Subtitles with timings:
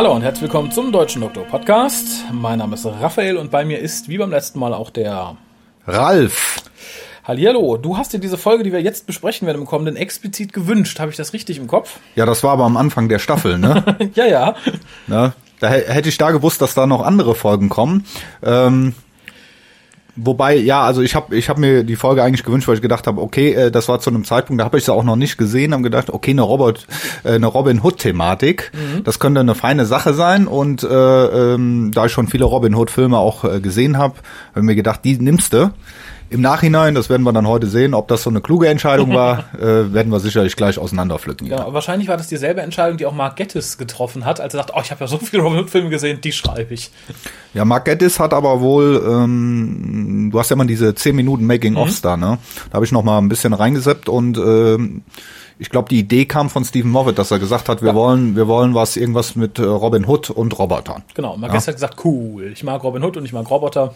[0.00, 2.24] Hallo und herzlich willkommen zum Deutschen Doktor Podcast.
[2.32, 5.36] Mein Name ist Raphael und bei mir ist wie beim letzten Mal auch der
[5.86, 6.62] Ralf.
[7.22, 11.00] Hallihallo, du hast dir diese Folge, die wir jetzt besprechen werden im kommenden, explizit gewünscht.
[11.00, 11.98] Habe ich das richtig im Kopf?
[12.14, 13.84] Ja, das war aber am Anfang der Staffel, ne?
[14.14, 14.54] ja, ja.
[15.06, 15.34] ne?
[15.58, 18.06] Da hätte ich da gewusst, dass da noch andere Folgen kommen.
[18.42, 18.94] Ähm,
[20.16, 23.06] Wobei, ja, also ich habe ich hab mir die Folge eigentlich gewünscht, weil ich gedacht
[23.06, 25.38] habe, okay, äh, das war zu einem Zeitpunkt, da habe ich sie auch noch nicht
[25.38, 26.86] gesehen, habe gedacht, okay, eine Robert,
[27.24, 29.04] äh, eine Robin Hood-Thematik, mhm.
[29.04, 30.46] das könnte eine feine Sache sein.
[30.46, 30.86] Und äh,
[31.54, 34.14] ähm, da ich schon viele Robin Hood-Filme auch äh, gesehen habe,
[34.50, 35.70] habe ich mir gedacht, die nimmst du.
[36.30, 39.52] Im Nachhinein, das werden wir dann heute sehen, ob das so eine kluge Entscheidung war,
[39.60, 41.48] äh, werden wir sicherlich gleich auseinanderpflücken.
[41.48, 44.60] Ja, ja, wahrscheinlich war das dieselbe Entscheidung, die auch Mark Gettis getroffen hat, als er
[44.60, 46.92] dachte, oh, ich habe ja so viele Robin Hood-Filme gesehen, die schreibe ich.
[47.52, 51.98] Ja, Mark Gettis hat aber wohl, ähm, du hast ja mal diese 10 Minuten Making-ofs
[51.98, 52.02] mhm.
[52.02, 52.38] da, ne?
[52.70, 55.02] Da habe ich noch mal ein bisschen reingeseppt und ähm,
[55.60, 57.94] ich glaube, die Idee kam von Stephen Moffat, dass er gesagt hat, wir ja.
[57.94, 61.02] wollen, wir wollen was, irgendwas mit äh, Robin Hood und Robotern.
[61.12, 61.60] Genau, Mark ja.
[61.60, 63.92] hat gesagt, cool, ich mag Robin Hood und ich mag Roboter.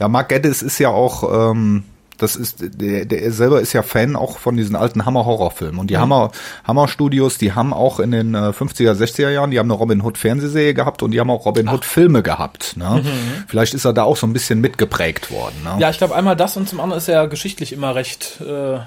[0.00, 1.84] Ja, Mark Geddes ist ja auch, ähm,
[2.18, 5.78] das ist, der, der selber ist ja Fan auch von diesen alten Hammer-Horrorfilmen.
[5.78, 6.00] Und die mhm.
[6.00, 6.30] Hammer,
[6.66, 10.18] Hammer-Studios, die haben auch in den äh, 50er, 60er Jahren, die haben eine Robin Hood
[10.18, 12.76] Fernsehserie gehabt und die haben auch Robin Hood Filme gehabt.
[12.76, 13.02] Ne?
[13.04, 13.44] Mhm.
[13.46, 15.62] Vielleicht ist er da auch so ein bisschen mitgeprägt worden.
[15.62, 15.76] Ne?
[15.78, 18.80] Ja, ich glaube einmal das und zum anderen ist er geschichtlich immer recht, äh,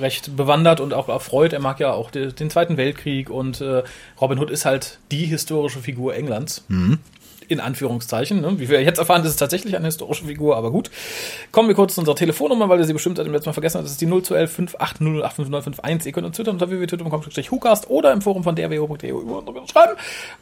[0.00, 1.52] recht bewandert und auch erfreut.
[1.52, 3.82] Er mag ja auch den, Zweiten Weltkrieg und äh,
[4.20, 6.64] Robin Hood ist halt die historische Figur Englands.
[6.68, 6.98] Mhm
[7.48, 8.40] in Anführungszeichen.
[8.40, 8.58] Ne?
[8.58, 10.90] Wie wir jetzt erfahren, ist es tatsächlich eine historische Figur, aber gut.
[11.50, 13.78] Kommen wir kurz zu unserer Telefonnummer, weil ihr sie bestimmt seit dem letzten Mal vergessen
[13.78, 13.84] habt.
[13.86, 18.54] Das ist die 0211 580 Ihr könnt uns twittern unter www.twitter.com-hukast oder im Forum von
[18.54, 19.12] drwo.de
[19.70, 19.92] schreiben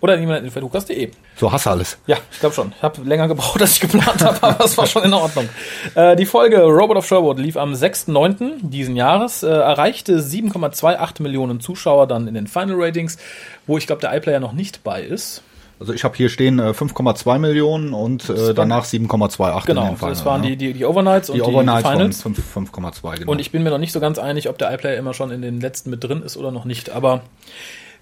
[0.00, 1.10] oder in e-mail.hukast.de.
[1.36, 1.98] So hast du alles.
[2.06, 2.72] Ja, ich glaube schon.
[2.76, 5.48] Ich habe länger gebraucht, als ich geplant habe, aber es war schon in Ordnung.
[5.94, 8.60] Äh, die Folge Robot of Sherwood lief am 6.9.
[8.62, 13.18] diesen Jahres, äh, erreichte 7,28 Millionen Zuschauer dann in den Final Ratings,
[13.66, 15.42] wo ich glaube, der iPlayer noch nicht bei ist.
[15.80, 19.64] Also ich habe hier stehen äh, 5,2 Millionen und äh, danach 7,28.
[19.64, 20.48] Genau, das waren ne?
[20.48, 22.26] die, die, die Overnights die und Overnights die Finals.
[22.26, 23.32] 5,2, genau.
[23.32, 25.40] Und ich bin mir noch nicht so ganz einig, ob der iPlayer immer schon in
[25.40, 26.90] den letzten mit drin ist oder noch nicht.
[26.90, 27.22] Aber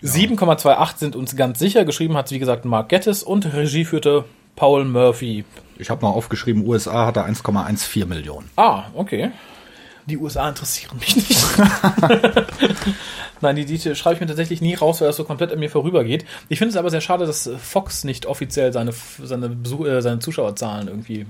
[0.02, 0.10] ja.
[0.10, 1.84] 7,28 sind uns ganz sicher.
[1.84, 4.24] Geschrieben hat wie gesagt Mark Gettis und Regie führte
[4.56, 5.44] Paul Murphy.
[5.78, 8.50] Ich habe mal aufgeschrieben, USA hatte 1,14 Millionen.
[8.56, 9.30] Ah, okay.
[10.06, 11.36] Die USA interessieren mich nicht.
[13.40, 15.70] Nein, die, die schreibe ich mir tatsächlich nie raus, weil das so komplett an mir
[15.70, 16.24] vorübergeht.
[16.48, 20.18] Ich finde es aber sehr schade, dass Fox nicht offiziell seine, seine, Besuch, äh, seine
[20.18, 21.26] Zuschauerzahlen irgendwie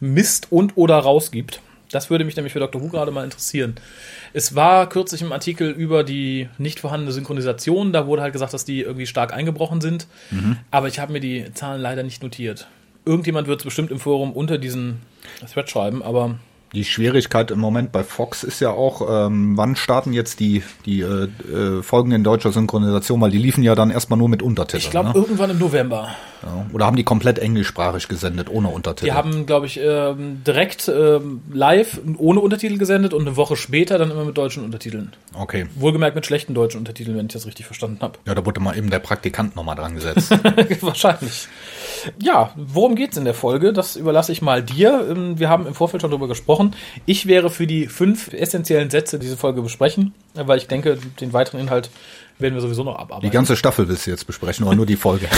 [0.00, 1.60] misst und oder rausgibt.
[1.90, 2.82] Das würde mich nämlich für Dr.
[2.82, 3.76] Who gerade mal interessieren.
[4.32, 7.92] Es war kürzlich im Artikel über die nicht vorhandene Synchronisation.
[7.92, 10.08] Da wurde halt gesagt, dass die irgendwie stark eingebrochen sind.
[10.30, 10.56] Mhm.
[10.72, 12.66] Aber ich habe mir die Zahlen leider nicht notiert.
[13.04, 15.02] Irgendjemand wird es bestimmt im Forum unter diesen
[15.52, 16.36] Thread schreiben, aber
[16.74, 21.00] die Schwierigkeit im Moment bei Fox ist ja auch, ähm, wann starten jetzt die, die
[21.00, 24.82] äh, äh, Folgen in deutscher Synchronisation, weil die liefen ja dann erstmal nur mit Untertiteln.
[24.82, 25.14] Ich glaube ne?
[25.14, 26.08] irgendwann im November.
[26.42, 26.66] Ja.
[26.72, 29.06] Oder haben die komplett englischsprachig gesendet, ohne Untertitel?
[29.06, 33.96] Die haben, glaube ich, ähm, direkt ähm, live ohne Untertitel gesendet und eine Woche später
[33.96, 35.12] dann immer mit deutschen Untertiteln.
[35.32, 35.66] Okay.
[35.76, 38.18] Wohlgemerkt mit schlechten deutschen Untertiteln, wenn ich das richtig verstanden habe.
[38.26, 40.30] Ja, da wurde mal eben der Praktikant nochmal dran gesetzt.
[40.80, 41.48] Wahrscheinlich.
[42.20, 43.72] Ja, worum geht's in der Folge?
[43.72, 45.06] Das überlasse ich mal dir.
[45.10, 46.74] Ähm, wir haben im Vorfeld schon darüber gesprochen.
[47.06, 51.60] Ich wäre für die fünf essentiellen Sätze diese Folge besprechen, weil ich denke, den weiteren
[51.60, 51.90] Inhalt
[52.38, 53.22] werden wir sowieso noch abarbeiten.
[53.22, 55.28] Die ganze Staffel willst du jetzt besprechen oder nur die Folge?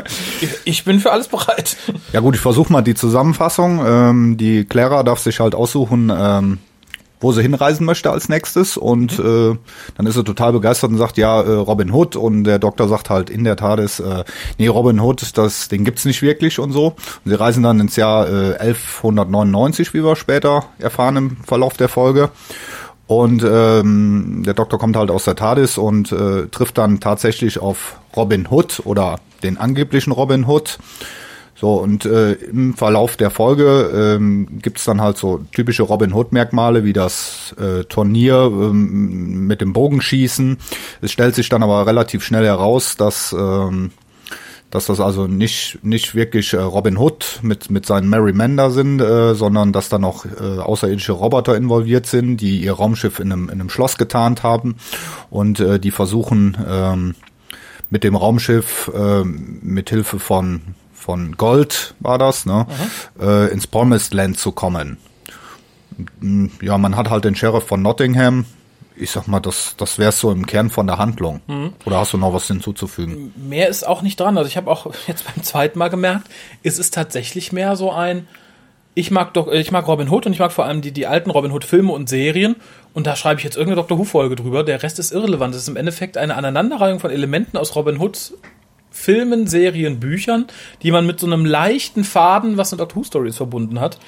[0.64, 1.76] ich bin für alles bereit.
[2.12, 3.84] Ja gut, ich versuche mal die Zusammenfassung.
[3.84, 6.58] Ähm, die Clara darf sich halt aussuchen, ähm,
[7.22, 9.52] wo sie hinreisen möchte als nächstes und mhm.
[9.52, 9.58] äh,
[9.96, 13.10] dann ist sie total begeistert und sagt, ja, äh, Robin Hood und der Doktor sagt
[13.10, 14.24] halt in der Tat ist, äh,
[14.58, 16.88] nee, Robin Hood, das, den gibt's nicht wirklich und so.
[17.24, 21.88] Und sie reisen dann ins Jahr äh, 1199, wie wir später erfahren im Verlauf der
[21.88, 22.30] Folge.
[23.06, 28.00] Und ähm, der Doktor kommt halt aus der TARDIS und äh, trifft dann tatsächlich auf
[28.16, 30.78] Robin Hood oder den angeblichen Robin Hood.
[31.62, 36.82] So, und äh, im Verlauf der Folge ähm, gibt dann halt so typische Robin Hood-Merkmale
[36.82, 40.58] wie das äh, Turnier ähm, mit dem Bogenschießen.
[41.02, 43.92] Es stellt sich dann aber relativ schnell heraus, dass ähm,
[44.70, 48.70] dass das also nicht nicht wirklich äh, Robin Hood mit mit seinen Merry Men da
[48.70, 53.30] sind, äh, sondern dass da noch äh, außerirdische Roboter involviert sind, die ihr Raumschiff in
[53.30, 54.78] einem in einem Schloss getarnt haben
[55.30, 57.14] und äh, die versuchen ähm,
[57.88, 60.62] mit dem Raumschiff äh, mit Hilfe von
[61.02, 62.66] von Gold war das, ne,
[63.20, 64.98] äh, ins Promised Land zu kommen.
[66.60, 68.46] Ja, man hat halt den Sheriff von Nottingham.
[68.94, 71.40] Ich sag mal, das, das wäre so im Kern von der Handlung.
[71.48, 71.72] Mhm.
[71.86, 73.32] Oder hast du noch was hinzuzufügen?
[73.36, 74.38] Mehr ist auch nicht dran.
[74.38, 76.28] Also ich habe auch jetzt beim zweiten Mal gemerkt,
[76.62, 78.28] es ist tatsächlich mehr so ein,
[78.94, 81.30] ich mag doch, ich mag Robin Hood und ich mag vor allem die, die alten
[81.30, 82.56] Robin Hood Filme und Serien.
[82.94, 84.62] Und da schreibe ich jetzt irgendeine Doctor Who Folge drüber.
[84.62, 85.54] Der Rest ist irrelevant.
[85.54, 88.34] Es ist im Endeffekt eine Aneinanderreihung von Elementen aus Robin Hood
[88.92, 90.46] Filmen, Serien, Büchern,
[90.82, 93.98] die man mit so einem leichten Faden, was mit Doctor Who Stories verbunden hat.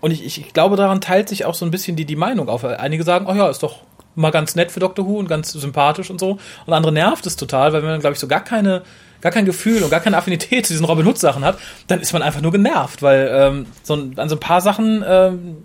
[0.00, 2.64] Und ich, ich glaube, daran teilt sich auch so ein bisschen die, die Meinung auf.
[2.64, 3.80] Einige sagen, oh ja, ist doch
[4.14, 6.38] mal ganz nett für Doctor Who und ganz sympathisch und so.
[6.66, 8.82] Und andere nervt es total, weil man, glaube ich, so gar keine,
[9.20, 12.12] gar kein Gefühl und gar keine Affinität zu diesen Robin Hood Sachen hat, dann ist
[12.12, 15.64] man einfach nur genervt, weil ähm, so an so ein paar Sachen ähm,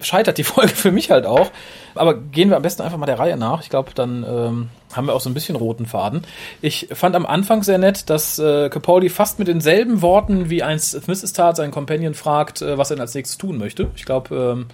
[0.00, 1.50] scheitert die Folge für mich halt auch.
[1.98, 3.62] Aber gehen wir am besten einfach mal der Reihe nach.
[3.62, 6.22] Ich glaube, dann ähm, haben wir auch so ein bisschen roten Faden.
[6.62, 10.78] Ich fand am Anfang sehr nett, dass äh, Capaldi fast mit denselben Worten wie ein
[10.78, 13.90] Smith Tat seinen Companion fragt, äh, was er als nächstes tun möchte.
[13.96, 14.66] Ich glaube, ähm,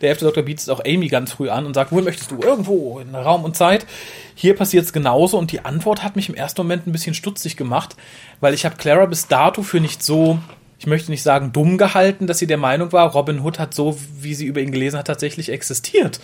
[0.00, 2.40] der elfte Doktor bietet auch Amy ganz früh an und sagt, wo möchtest du?
[2.40, 3.86] Irgendwo in Raum und Zeit.
[4.34, 7.56] Hier passiert es genauso und die Antwort hat mich im ersten Moment ein bisschen stutzig
[7.56, 7.96] gemacht,
[8.40, 10.38] weil ich habe Clara bis dato für nicht so
[10.78, 13.98] ich möchte nicht sagen dumm gehalten, dass sie der Meinung war, Robin Hood hat so,
[14.20, 16.20] wie sie über ihn gelesen hat, tatsächlich existiert.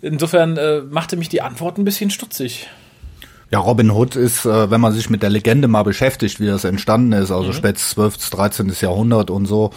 [0.00, 2.68] Insofern äh, machte mich die Antwort ein bisschen stutzig.
[3.50, 6.64] Ja, Robin Hood ist, äh, wenn man sich mit der Legende mal beschäftigt, wie das
[6.64, 7.52] entstanden ist, also mhm.
[7.52, 8.30] spätes 12.
[8.30, 8.74] 13.
[8.80, 9.70] Jahrhundert und so.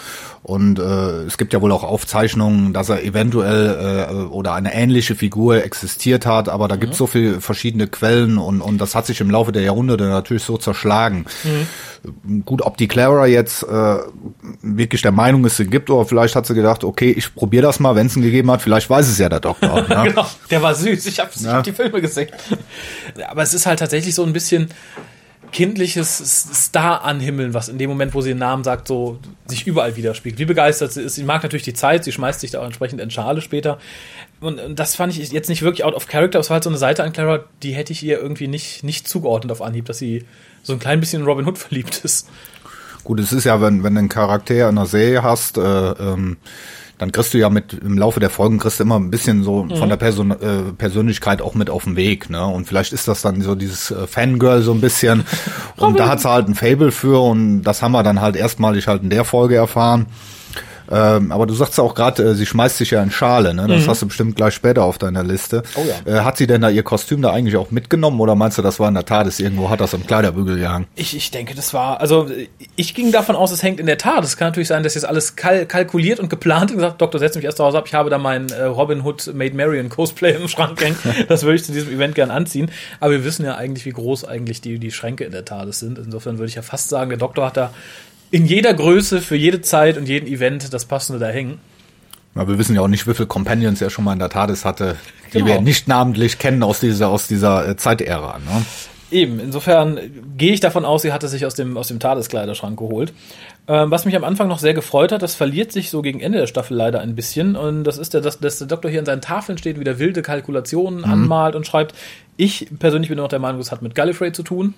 [0.48, 5.14] Und äh, es gibt ja wohl auch Aufzeichnungen, dass er eventuell äh, oder eine ähnliche
[5.14, 6.80] Figur existiert hat, aber da mhm.
[6.80, 10.06] gibt es so viele verschiedene Quellen und, und das hat sich im Laufe der Jahrhunderte
[10.06, 11.26] natürlich so zerschlagen.
[11.44, 11.68] Mhm
[12.46, 13.98] gut, ob die Clara jetzt äh,
[14.62, 17.80] wirklich der Meinung ist, sie gibt, oder vielleicht hat sie gedacht, okay, ich probiere das
[17.80, 19.86] mal, wenn es ihn gegeben hat, vielleicht weiß es ja der Doktor.
[19.90, 20.04] ja.
[20.06, 21.54] genau, der war süß, ich habe ja.
[21.54, 22.30] hab die Filme gesehen.
[23.28, 24.70] Aber es ist halt tatsächlich so ein bisschen
[25.58, 26.20] kindliches
[26.54, 29.18] Star anhimmeln, was in dem Moment, wo sie den Namen sagt, so
[29.48, 30.38] sich überall widerspiegelt.
[30.38, 31.16] Wie begeistert sie ist.
[31.16, 33.80] Sie mag natürlich die Zeit, sie schmeißt sich da auch entsprechend in Schale später.
[34.40, 36.78] Und das fand ich jetzt nicht wirklich out of character, es war halt so eine
[36.78, 40.26] Seite an Clara, die hätte ich ihr irgendwie nicht, nicht zugeordnet auf Anhieb, dass sie
[40.62, 42.30] so ein klein bisschen in Robin Hood verliebt ist.
[43.04, 46.38] Gut, es ist ja, wenn, wenn du einen Charakter in einer Serie hast, äh, ähm,
[46.98, 49.64] dann kriegst du ja mit im Laufe der Folgen kriegst du immer ein bisschen so
[49.64, 49.76] mhm.
[49.76, 52.46] von der Person, äh, Persönlichkeit auch mit auf den Weg, ne?
[52.46, 55.24] Und vielleicht ist das dann so dieses äh, Fangirl so ein bisschen.
[55.78, 58.88] und da hat sie halt ein Fable für und das haben wir dann halt erstmalig
[58.88, 60.08] halt in der Folge erfahren.
[60.92, 63.68] Ähm, aber du sagst ja auch gerade, äh, sie schmeißt sich ja in Schale, ne?
[63.68, 63.90] Das mhm.
[63.90, 65.64] hast du bestimmt gleich später auf deiner Liste.
[65.76, 66.20] Oh ja.
[66.20, 68.80] Äh, hat sie denn da ihr Kostüm da eigentlich auch mitgenommen oder meinst du, das
[68.80, 70.88] war in der Tat, ist irgendwo hat das im Kleiderbügel gehangen?
[70.96, 72.28] Ich, ich denke, das war, also
[72.76, 74.24] ich ging davon aus, es hängt in der Tat.
[74.24, 77.36] Es kann natürlich sein, dass jetzt alles kal kalkuliert und geplant und gesagt, Doktor, setz
[77.36, 80.36] mich erst zu Hause ab, ich habe da meinen äh, Robin Hood Made Marion Cosplay
[80.36, 80.98] im Schrank hängen.
[81.28, 82.72] das würde ich zu diesem Event gern anziehen.
[83.00, 85.98] Aber wir wissen ja eigentlich, wie groß eigentlich die, die Schränke in der Tat sind.
[85.98, 87.72] Insofern würde ich ja fast sagen, der Doktor hat da
[88.32, 91.60] in jeder Größe, für jede Zeit und jeden Event das passende da hängen.
[92.36, 94.64] Ja, wir wissen ja auch nicht, wie viele Companions er schon mal in der TARDIS
[94.64, 94.96] hatte,
[95.34, 95.48] die genau.
[95.48, 98.38] wir nicht namentlich kennen aus dieser, aus dieser äh, Zeitära.
[98.40, 98.66] Ne?
[99.10, 100.00] Eben, insofern
[100.38, 103.14] gehe ich davon aus, sie hatte sich aus dem, aus dem TARDIS-Kleiderschrank geholt.
[103.68, 106.40] Ähm, was mich am Anfang noch sehr gefreut hat, das verliert sich so gegen Ende
[106.40, 107.56] der Staffel leider ein bisschen.
[107.56, 110.22] Und das ist der, dass, dass der Doktor hier in seinen Tafeln steht, wieder wilde
[110.22, 111.06] Kalkulationen mhm.
[111.06, 111.96] anmalt und schreibt.
[112.36, 114.74] Ich persönlich bin noch der Meinung, es hat mit Gallifrey zu tun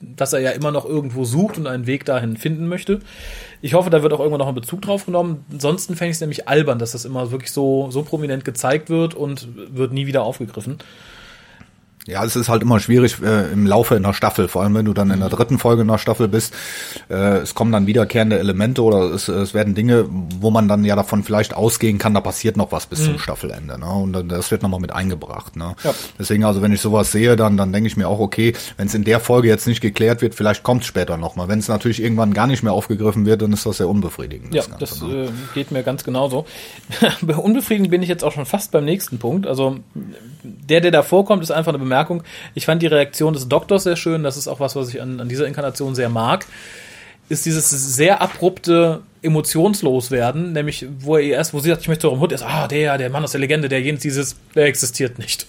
[0.00, 3.00] dass er ja immer noch irgendwo sucht und einen Weg dahin finden möchte.
[3.60, 5.44] Ich hoffe, da wird auch irgendwann noch ein Bezug drauf genommen.
[5.52, 9.14] Ansonsten fände ich es nämlich albern, dass das immer wirklich so, so prominent gezeigt wird
[9.14, 10.78] und wird nie wieder aufgegriffen.
[12.06, 14.94] Ja, es ist halt immer schwierig äh, im Laufe einer Staffel, vor allem wenn du
[14.94, 16.54] dann in der dritten Folge einer Staffel bist.
[17.10, 20.96] Äh, es kommen dann wiederkehrende Elemente oder es, es werden Dinge, wo man dann ja
[20.96, 23.04] davon vielleicht ausgehen kann, da passiert noch was bis mhm.
[23.04, 23.78] zum Staffelende.
[23.78, 23.86] Ne?
[23.86, 25.56] Und dann, das wird nochmal mit eingebracht.
[25.56, 25.76] Ne?
[25.84, 25.94] Ja.
[26.18, 28.94] Deswegen, also wenn ich sowas sehe, dann, dann denke ich mir auch, okay, wenn es
[28.94, 31.48] in der Folge jetzt nicht geklärt wird, vielleicht kommt es später nochmal.
[31.48, 34.54] Wenn es natürlich irgendwann gar nicht mehr aufgegriffen wird, dann ist das sehr unbefriedigend.
[34.54, 35.24] Ja, das, Ganze, das ne?
[35.24, 36.46] äh, geht mir ganz genauso.
[37.36, 39.46] unbefriedigend bin ich jetzt auch schon fast beim nächsten Punkt.
[39.46, 39.76] Also
[40.42, 42.22] der, der da vorkommt, ist einfach eine Bemerkung.
[42.54, 44.22] Ich fand die Reaktion des Doktors sehr schön.
[44.22, 46.46] Das ist auch was, was ich an, an dieser Inkarnation sehr mag.
[47.28, 52.02] Ist dieses sehr abrupte emotionslos werden, nämlich wo er erst, wo sie sagt, ich möchte
[52.02, 55.18] darum Hut, ist, ah, der, der Mann aus der Legende, der jenes, dieses, der existiert
[55.18, 55.46] nicht.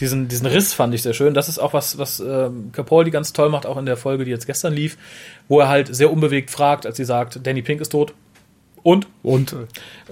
[0.00, 1.32] Diesen, diesen Riss fand ich sehr schön.
[1.32, 4.30] Das ist auch was, was äh, Capaldi ganz toll macht, auch in der Folge, die
[4.30, 4.98] jetzt gestern lief,
[5.48, 8.12] wo er halt sehr unbewegt fragt, als sie sagt, Danny Pink ist tot.
[8.82, 9.06] Und?
[9.22, 9.56] Und?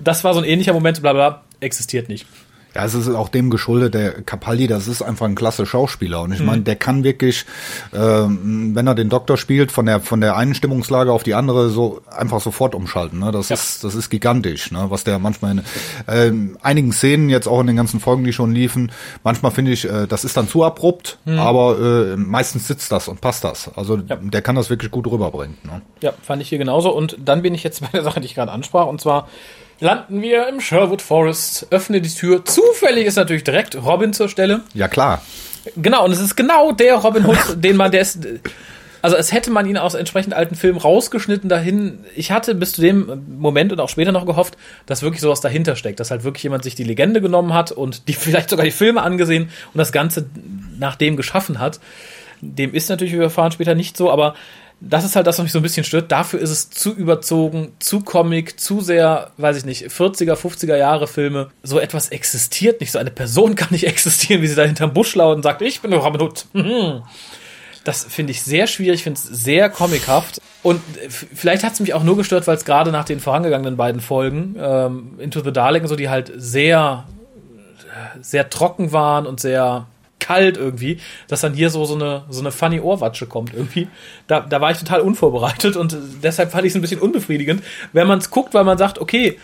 [0.02, 2.26] Das war so ein ähnlicher Moment, bla bla, existiert nicht.
[2.74, 6.22] Ja, es ist auch dem geschuldet, der Capaldi, das ist einfach ein klasse Schauspieler.
[6.22, 6.46] Und ich mhm.
[6.46, 7.44] meine, der kann wirklich,
[7.92, 11.70] äh, wenn er den Doktor spielt, von der von der einen Stimmungslage auf die andere
[11.70, 13.20] so einfach sofort umschalten.
[13.20, 13.30] Ne?
[13.30, 13.54] Das ja.
[13.54, 14.86] ist das ist gigantisch, ne?
[14.88, 18.52] was der manchmal in äh, einigen Szenen, jetzt auch in den ganzen Folgen, die schon
[18.52, 18.90] liefen,
[19.22, 21.38] manchmal finde ich, äh, das ist dann zu abrupt, mhm.
[21.38, 23.70] aber äh, meistens sitzt das und passt das.
[23.76, 24.16] Also ja.
[24.16, 25.56] der kann das wirklich gut rüberbringen.
[25.62, 25.82] Ne?
[26.00, 26.94] Ja, fand ich hier genauso.
[26.94, 29.28] Und dann bin ich jetzt bei der Sache, die ich gerade ansprach, und zwar
[29.80, 32.44] landen wir im Sherwood Forest, öffne die Tür.
[32.44, 34.60] Zufällig ist natürlich direkt Robin zur Stelle.
[34.74, 35.22] Ja, klar.
[35.76, 38.18] Genau, und es ist genau der Robin Hood, den man, der ist,
[39.02, 42.04] also es hätte man ihn aus entsprechend alten Filmen rausgeschnitten dahin.
[42.14, 45.76] Ich hatte bis zu dem Moment und auch später noch gehofft, dass wirklich sowas dahinter
[45.76, 48.70] steckt, dass halt wirklich jemand sich die Legende genommen hat und die vielleicht sogar die
[48.70, 50.26] Filme angesehen und das Ganze
[50.78, 51.80] nach dem geschaffen hat.
[52.40, 54.34] Dem ist natürlich, wie wir erfahren später, nicht so, aber
[54.88, 56.12] das ist halt das, was mich so ein bisschen stört.
[56.12, 61.06] Dafür ist es zu überzogen, zu Comic, zu sehr, weiß ich nicht, 40er, 50er Jahre
[61.06, 61.50] Filme.
[61.62, 62.92] So etwas existiert nicht.
[62.92, 65.80] So eine Person kann nicht existieren, wie sie da hinterm Busch laut und sagt, ich
[65.80, 66.46] bin Robin Hood.
[67.84, 70.40] Das finde ich sehr schwierig, finde es sehr comichaft.
[70.62, 74.00] Und vielleicht hat es mich auch nur gestört, weil es gerade nach den vorangegangenen beiden
[74.00, 77.04] Folgen, ähm, Into the Darling, so die halt sehr,
[78.22, 79.86] sehr trocken waren und sehr
[80.24, 83.88] kalt irgendwie, dass dann hier so, so eine, so eine funny Ohrwatsche kommt irgendwie.
[84.26, 87.62] Da, da war ich total unvorbereitet und deshalb fand ich es ein bisschen unbefriedigend.
[87.92, 89.38] Wenn man es guckt, weil man sagt, okay,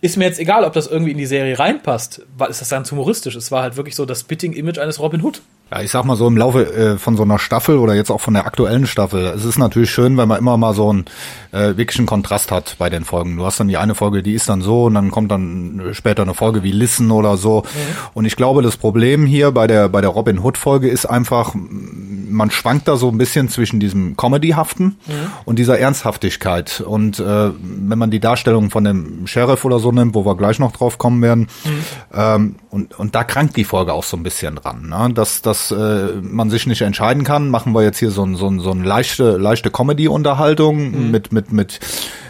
[0.00, 2.84] ist mir jetzt egal, ob das irgendwie in die Serie reinpasst, weil ist das dann
[2.84, 3.34] humoristisch.
[3.34, 5.40] Es war halt wirklich so das Spitting-Image eines Robin Hood.
[5.74, 8.20] Ja, ich sag mal so im Laufe äh, von so einer Staffel oder jetzt auch
[8.20, 9.24] von der aktuellen Staffel.
[9.34, 11.06] Es ist natürlich schön, wenn man immer mal so einen
[11.50, 13.36] äh, wirklichen Kontrast hat bei den Folgen.
[13.36, 16.22] Du hast dann die eine Folge, die ist dann so und dann kommt dann später
[16.22, 17.62] eine Folge wie Listen oder so.
[17.62, 17.96] Mhm.
[18.14, 21.54] Und ich glaube, das Problem hier bei der bei der Robin Hood Folge ist einfach,
[21.56, 25.12] man schwankt da so ein bisschen zwischen diesem Comedyhaften mhm.
[25.44, 26.82] und dieser Ernsthaftigkeit.
[26.82, 30.60] Und äh, wenn man die Darstellung von dem Sheriff oder so nimmt, wo wir gleich
[30.60, 31.84] noch drauf kommen werden, mhm.
[32.14, 35.10] ähm, und und da krankt die Folge auch so ein bisschen dran, ne?
[35.12, 37.48] dass dass äh, man sich nicht entscheiden kann.
[37.48, 41.10] Machen wir jetzt hier so ein so ein so ein leichte leichte Comedy-Unterhaltung mhm.
[41.10, 41.80] mit mit mit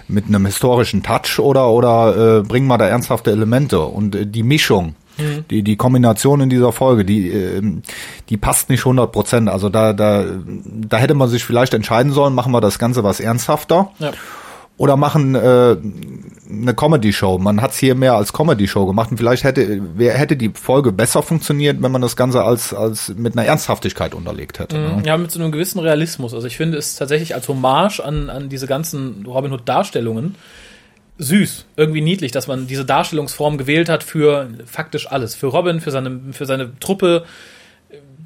[0.08, 4.42] mit einem historischen Touch oder oder äh, bringen wir da ernsthafte Elemente und äh, die
[4.42, 5.44] Mischung Mhm.
[5.50, 7.62] Die, die Kombination in dieser Folge, die, äh,
[8.28, 9.48] die passt nicht 100 Prozent.
[9.48, 13.20] Also da, da, da hätte man sich vielleicht entscheiden sollen, machen wir das Ganze was
[13.20, 13.92] ernsthafter.
[13.98, 14.12] Ja.
[14.76, 15.76] Oder machen äh,
[16.50, 17.38] eine Comedy-Show.
[17.38, 20.90] Man hat es hier mehr als Comedy-Show gemacht und vielleicht hätte, wer, hätte die Folge
[20.90, 24.76] besser funktioniert, wenn man das Ganze als, als mit einer Ernsthaftigkeit unterlegt hätte.
[24.76, 24.96] Mhm.
[24.96, 25.02] Ne?
[25.06, 26.34] Ja, mit so einem gewissen Realismus.
[26.34, 30.34] Also ich finde es tatsächlich als Hommage an, an diese ganzen Robin Hood-Darstellungen
[31.18, 35.36] süß, irgendwie niedlich, dass man diese Darstellungsform gewählt hat für faktisch alles.
[35.36, 37.24] Für Robin, für seine, für seine Truppe.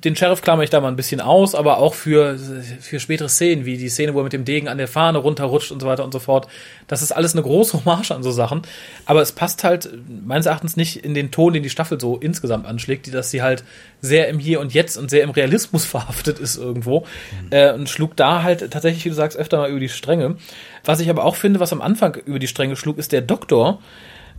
[0.04, 2.38] Den Sheriff klammer ich da mal ein bisschen aus, aber auch für,
[2.80, 5.72] für spätere Szenen, wie die Szene, wo er mit dem Degen an der Fahne runterrutscht
[5.72, 6.46] und so weiter und so fort.
[6.87, 8.62] Das ist alles eine große Hommage an so Sachen.
[9.06, 9.90] Aber es passt halt
[10.25, 13.64] meines Erachtens nicht in den Ton, den die Staffel so insgesamt anschlägt, dass sie halt
[14.00, 17.00] sehr im Hier und Jetzt und sehr im Realismus verhaftet ist irgendwo.
[17.00, 17.48] Mhm.
[17.50, 20.37] Äh, und schlug da halt tatsächlich, wie du sagst, öfter mal über die Stränge.
[20.84, 23.80] Was ich aber auch finde, was am Anfang über die Stränge schlug, ist der Doktor,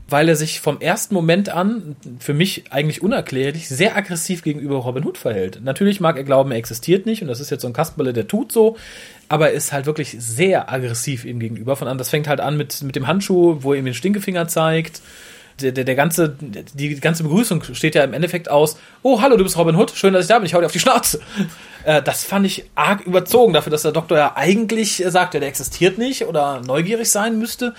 [0.10, 5.06] weil er sich vom ersten Moment an, für mich eigentlich unerklärlich, sehr aggressiv gegenüber Robin
[5.06, 5.62] Hood verhält.
[5.63, 8.28] Natürlich mag er glauben, er existiert nicht und das ist jetzt so ein Kasperle, der
[8.28, 8.78] tut so,
[9.28, 11.75] aber er ist halt wirklich sehr aggressiv ihm gegenüber.
[11.75, 14.48] Von an, das fängt halt an mit, mit dem Handschuh, wo er ihm den Stinkefinger
[14.48, 15.01] zeigt
[15.62, 19.44] der, der, der ganze, die ganze Begrüßung steht ja im Endeffekt aus, oh, hallo, du
[19.44, 21.20] bist Robin Hood, schön, dass ich da bin, ich hau dir auf die Schnauze.
[21.84, 25.98] Äh, das fand ich arg überzogen dafür, dass der Doktor ja eigentlich sagt, der existiert
[25.98, 27.74] nicht oder neugierig sein müsste.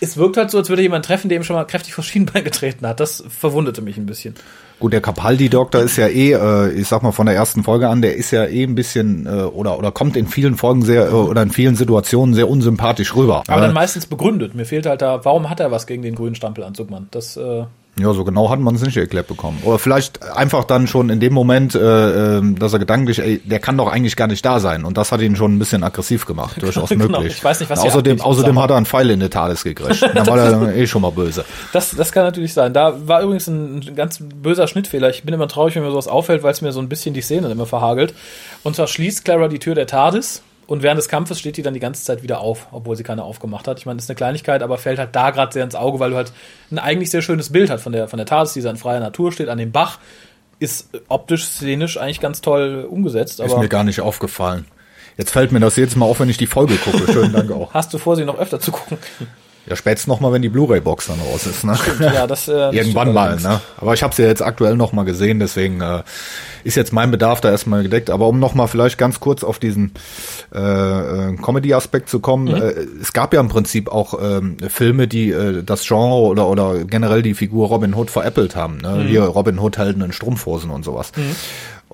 [0.00, 2.44] Es wirkt halt so, als würde jemand treffen, der ihm schon mal kräftig vor Schienbein
[2.44, 3.00] getreten hat.
[3.00, 4.34] Das verwundete mich ein bisschen.
[4.78, 8.02] Gut, der Capaldi-Doktor ist ja eh, äh, ich sag mal von der ersten Folge an,
[8.02, 11.12] der ist ja eh ein bisschen äh, oder oder kommt in vielen Folgen sehr äh,
[11.12, 13.42] oder in vielen Situationen sehr unsympathisch rüber.
[13.48, 14.54] Aber dann meistens begründet.
[14.54, 17.08] Mir fehlt halt da, warum hat er was gegen den grünen Stampelanzug, Mann?
[17.10, 17.64] Das äh
[17.98, 19.58] ja, so genau hat man es nicht erklärt bekommen.
[19.64, 23.58] Oder vielleicht einfach dann schon in dem Moment, äh, ähm, dass er gedanklich, ey, der
[23.58, 24.84] kann doch eigentlich gar nicht da sein.
[24.84, 27.06] Und das hat ihn schon ein bisschen aggressiv gemacht, durchaus genau.
[27.06, 27.38] möglich.
[27.38, 30.04] Ich weiß nicht, was außerdem, außerdem hat er einen Pfeil in der Thales gekriegt.
[30.16, 31.44] Da war er eh schon mal böse.
[31.72, 32.72] Das, das kann natürlich sein.
[32.72, 35.10] Da war übrigens ein, ein ganz böser Schnittfehler.
[35.10, 37.20] Ich bin immer traurig, wenn mir sowas auffällt, weil es mir so ein bisschen die
[37.20, 38.14] Szene immer verhagelt.
[38.62, 41.74] Und zwar schließt Clara die Tür der TARDIS und während des Kampfes steht die dann
[41.74, 43.78] die ganze Zeit wieder auf, obwohl sie keine aufgemacht hat.
[43.78, 46.10] Ich meine, das ist eine Kleinigkeit, aber fällt halt da gerade sehr ins Auge, weil
[46.10, 46.32] du halt
[46.70, 49.32] ein eigentlich sehr schönes Bild hat von der, von der TARDIS, die in freier Natur
[49.32, 49.98] steht, an dem Bach.
[50.58, 53.40] Ist optisch, szenisch eigentlich ganz toll umgesetzt.
[53.40, 54.64] ist mir gar nicht aufgefallen.
[55.16, 57.10] Jetzt fällt mir das jedes Mal auf, wenn ich die Folge gucke.
[57.12, 57.72] Schönen Dank auch.
[57.74, 58.98] Hast du vor, sie noch öfter zu gucken?
[59.68, 61.64] Ja, spätestens noch mal, wenn die Blu-ray-Box dann raus ist.
[61.64, 61.74] Ne?
[61.74, 63.36] Stimmt, ja, das, äh, Irgendwann mal.
[63.36, 63.60] Ne?
[63.78, 66.02] Aber ich habe sie ja jetzt aktuell noch mal gesehen, deswegen äh,
[66.62, 68.10] ist jetzt mein Bedarf da erstmal gedeckt.
[68.10, 69.92] Aber um noch mal vielleicht ganz kurz auf diesen
[70.54, 72.62] äh, äh, Comedy-Aspekt zu kommen, mhm.
[72.62, 76.84] äh, es gab ja im Prinzip auch ähm, Filme, die äh, das Genre oder oder
[76.84, 78.78] generell die Figur Robin Hood veräppelt haben.
[78.78, 79.02] Ne?
[79.02, 79.08] Mhm.
[79.08, 81.10] Hier Robin Hood Helden in Strumpfhosen und sowas.
[81.16, 81.34] Mhm.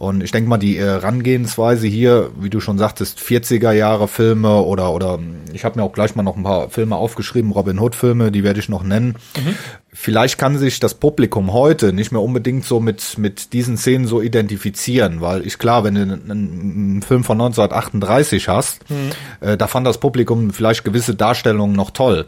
[0.03, 4.93] Und ich denke mal, die Herangehensweise hier, wie du schon sagtest, 40er Jahre Filme oder
[4.93, 5.21] oder
[5.53, 8.43] ich habe mir auch gleich mal noch ein paar Filme aufgeschrieben, Robin Hood Filme, die
[8.43, 9.15] werde ich noch nennen.
[9.37, 9.55] Mhm.
[9.93, 14.21] Vielleicht kann sich das Publikum heute nicht mehr unbedingt so mit mit diesen Szenen so
[14.21, 19.11] identifizieren, weil ich klar, wenn du einen, einen Film von 1938 hast, mhm.
[19.41, 22.27] äh, da fand das Publikum vielleicht gewisse Darstellungen noch toll.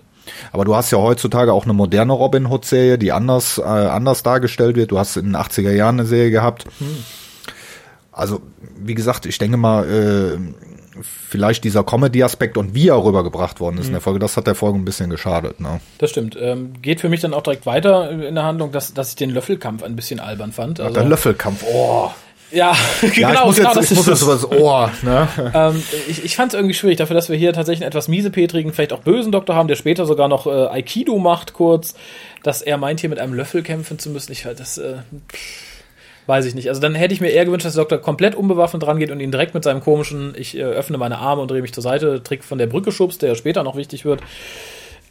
[0.52, 4.22] Aber du hast ja heutzutage auch eine moderne Robin Hood Serie, die anders äh, anders
[4.22, 4.92] dargestellt wird.
[4.92, 6.66] Du hast in den 80er Jahren eine Serie gehabt.
[6.78, 7.02] Mhm
[8.14, 8.40] also,
[8.78, 10.38] wie gesagt, ich denke mal, äh,
[11.02, 13.88] vielleicht dieser Comedy-Aspekt und wie er rübergebracht worden ist mhm.
[13.88, 15.60] in der Folge, das hat der Folge ein bisschen geschadet.
[15.60, 15.80] Ne?
[15.98, 16.36] Das stimmt.
[16.40, 19.30] Ähm, geht für mich dann auch direkt weiter in der Handlung, dass, dass ich den
[19.30, 20.80] Löffelkampf ein bisschen albern fand.
[20.80, 22.10] Also, der Löffelkampf, oh.
[22.52, 22.76] Ja,
[23.16, 25.28] Ja, genau, ich muss genau, jetzt, das ich ist muss übers Ohr, ne?
[25.54, 28.72] Ähm, ich ich fand es irgendwie schwierig, dafür, dass wir hier tatsächlich einen etwas miesepetrigen,
[28.72, 31.94] vielleicht auch bösen Doktor haben, der später sogar noch äh, Aikido macht, kurz,
[32.44, 34.30] dass er meint, hier mit einem Löffel kämpfen zu müssen.
[34.30, 34.98] Ich das äh,
[36.26, 36.68] weiß ich nicht.
[36.68, 39.30] Also dann hätte ich mir eher gewünscht, dass der Doktor komplett unbewaffnet rangeht und ihn
[39.30, 42.44] direkt mit seinem komischen, ich äh, öffne meine Arme und drehe mich zur Seite, Trick
[42.44, 44.20] von der Brücke schubst, der ja später noch wichtig wird.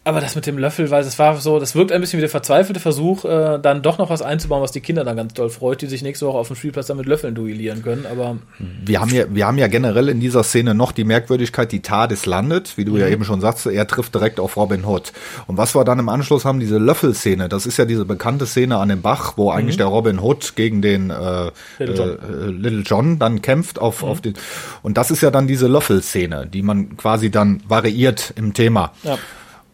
[0.06, 2.30] Aber das mit dem Löffel, weil es war so, das wirkt ein bisschen wie der
[2.30, 5.82] verzweifelte Versuch, äh, dann doch noch was einzubauen, was die Kinder dann ganz doll freut,
[5.82, 8.06] die sich nächste Woche auf dem Spielplatz dann mit Löffeln duellieren können.
[8.12, 8.38] Aber
[8.84, 12.26] Wir haben ja, wir haben ja generell in dieser Szene noch die Merkwürdigkeit, die TARDIS
[12.26, 15.14] landet, wie du ja eben schon sagst, er trifft direkt auf Robin Hood.
[15.48, 18.78] Und was wir dann im Anschluss haben, diese Löffelszene, das ist ja diese bekannte Szene
[18.80, 22.10] an dem Bach, wo eigentlich der Robin Hood gegen den äh, Little John.
[22.10, 24.34] äh, Little John dann kämpft auf, auf den,
[24.82, 28.92] und das ist ja dann diese Löffelszene, die man quasi dann variiert im Thema.
[29.04, 29.18] ja.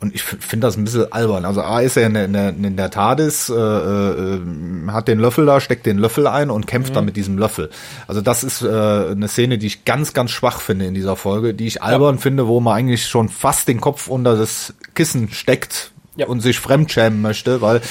[0.01, 1.43] Und ich finde das ein bisschen albern.
[1.43, 4.39] Also A ist er in der, in der, in der TARDIS, äh, äh,
[4.87, 7.69] hat den Löffel da, steckt den Löffel ein und kämpft dann mit diesem Löffel.
[8.07, 11.53] Also das ist äh, eine Szene, die ich ganz, ganz schwach finde in dieser Folge,
[11.53, 15.91] die ich albern finde, wo man eigentlich schon fast den Kopf unter das Kissen steckt
[16.15, 16.27] Ja.
[16.27, 17.81] und sich fremdschämen möchte, weil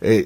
[0.00, 0.24] äh,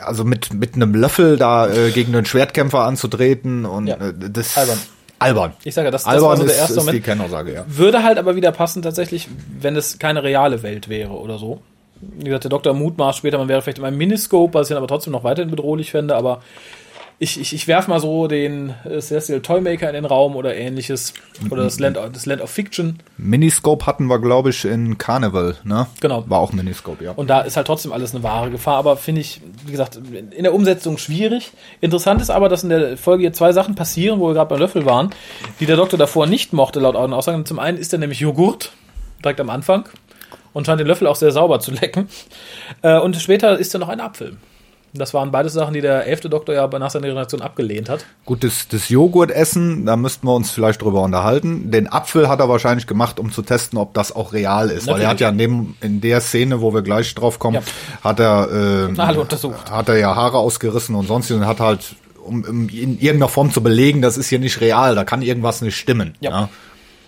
[0.00, 3.96] also mit, mit einem Löffel da äh, gegen einen Schwertkämpfer anzutreten und Ja.
[3.96, 4.78] äh, das Albern.
[5.22, 5.52] Albern.
[5.64, 7.04] Ich sage, das, das albern war so der ist, erste ist die Moment.
[7.04, 7.64] Kernaussage, ja.
[7.66, 9.28] Würde halt aber wieder passen tatsächlich,
[9.60, 11.60] wenn es keine reale Welt wäre oder so.
[12.00, 14.78] Wie gesagt, der Doktor mutmaßt später, man wäre vielleicht in einem Miniscope, was ich dann
[14.78, 16.42] aber trotzdem noch weiterhin bedrohlich fände, aber
[17.22, 21.14] ich, ich, ich werfe mal so den äh, Celestial Toymaker in den Raum oder ähnliches.
[21.50, 22.98] Oder das Land, das Land of Fiction.
[23.16, 25.86] Miniscope hatten wir, glaube ich, in Carnival, ne?
[26.00, 26.24] Genau.
[26.28, 27.12] War auch Miniscope, ja.
[27.12, 30.42] Und da ist halt trotzdem alles eine wahre Gefahr, aber finde ich, wie gesagt, in
[30.42, 31.52] der Umsetzung schwierig.
[31.80, 34.58] Interessant ist aber, dass in der Folge hier zwei Sachen passieren, wo wir gerade beim
[34.58, 35.10] Löffel waren,
[35.60, 37.46] die der Doktor davor nicht mochte, laut Aussagen.
[37.46, 38.72] Zum einen ist er nämlich Joghurt,
[39.22, 39.88] direkt am Anfang,
[40.54, 42.08] und scheint den Löffel auch sehr sauber zu lecken.
[42.82, 44.38] Äh, Und später ist er noch ein Apfel.
[44.94, 48.04] Das waren beides Sachen, die der elfte Doktor ja nach seiner Generation abgelehnt hat.
[48.26, 51.70] Gut, das, das Joghurtessen, da müssten wir uns vielleicht drüber unterhalten.
[51.70, 54.86] Den Apfel hat er wahrscheinlich gemacht, um zu testen, ob das auch real ist.
[54.86, 55.20] Weil er hat Natürlich.
[55.20, 57.62] ja neben, in der Szene, wo wir gleich drauf kommen, Ja.
[58.04, 59.70] hat er, äh, alle untersucht.
[59.70, 63.50] hat er ja Haare ausgerissen und sonstiges und hat halt, um, um in irgendeiner Form
[63.50, 66.14] zu belegen, das ist hier nicht real, da kann irgendwas nicht stimmen.
[66.20, 66.50] Ja.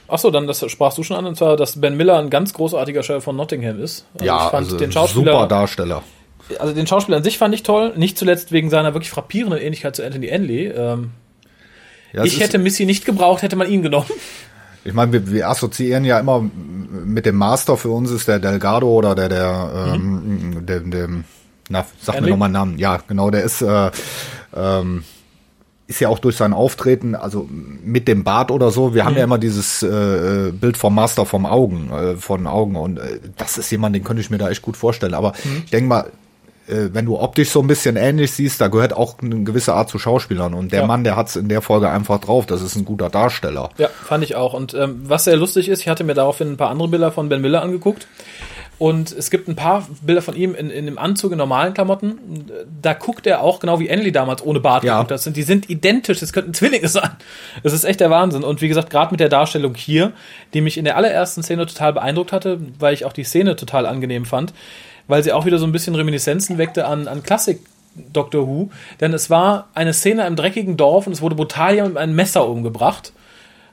[0.09, 3.03] Achso, dann das sprachst du schon an, und zwar, dass Ben Miller ein ganz großartiger
[3.03, 4.07] Sheriff von Nottingham ist.
[4.15, 6.03] Also Ja, ich fand also den Schauspieler, super Darsteller.
[6.59, 9.97] Also den Schauspieler an sich fand ich toll, nicht zuletzt wegen seiner wirklich frappierenden Ähnlichkeit
[9.97, 10.69] zu Anthony Enley.
[10.69, 11.11] Ähm,
[12.13, 14.07] Ja, ich hätte Missy nicht gebraucht, hätte man ihn genommen.
[14.85, 16.45] Ich meine, wir, wir assoziieren ja immer
[17.05, 21.09] mit dem Master für uns ist der Delgado oder der, der, ähm, der, der
[21.71, 22.31] na, sag mir Henry?
[22.31, 22.79] nochmal einen Namen.
[22.79, 23.91] Ja, genau, der ist, äh,
[24.55, 25.03] ähm,
[25.87, 29.25] ist ja auch durch sein Auftreten, also mit dem Bart oder so, wir haben ja
[29.25, 33.71] immer dieses äh, Bild vom Master vom Augen, äh, von Augen und äh, das ist
[33.71, 35.15] jemand, den könnte ich mir da echt gut vorstellen.
[35.15, 35.33] Aber
[35.65, 36.11] ich denke mal, äh,
[36.67, 39.99] wenn du optisch so ein bisschen ähnlich siehst, da gehört auch eine gewisse Art zu
[39.99, 40.87] Schauspielern und der Ja.
[40.87, 43.71] Mann, der hat's in der Folge einfach drauf, das ist ein guter Darsteller.
[43.79, 44.55] Ja, fand ich auch.
[44.55, 47.29] Und ähm, was sehr lustig ist, ich hatte mir daraufhin ein paar andere Bilder von
[47.29, 48.07] Ben Miller angeguckt.
[48.77, 52.19] Und es gibt ein paar Bilder von ihm in, in dem Anzug, in normalen Klamotten.
[52.83, 54.95] Da guckt er auch genau wie Enley damals ohne Bart Ja.
[54.95, 55.15] geguckt hat.
[55.15, 57.11] Das sind, die sind identisch, das könnten Zwillinge sein.
[57.63, 58.43] Das ist echt der Wahnsinn.
[58.43, 60.13] Und wie gesagt, gerade mit der Darstellung hier,
[60.55, 63.87] die mich in der allerersten Szene total beeindruckt hatte, weil ich auch die Szene total
[63.87, 64.53] angenehm fand,
[65.09, 67.61] weil sie auch wieder so ein bisschen Reminiszenzen weckte an, an Klassik.
[68.13, 71.95] Doctor Who, denn es war eine Szene im dreckigen Dorf und es wurde brutal jemand
[71.95, 73.13] mit einem Messer umgebracht.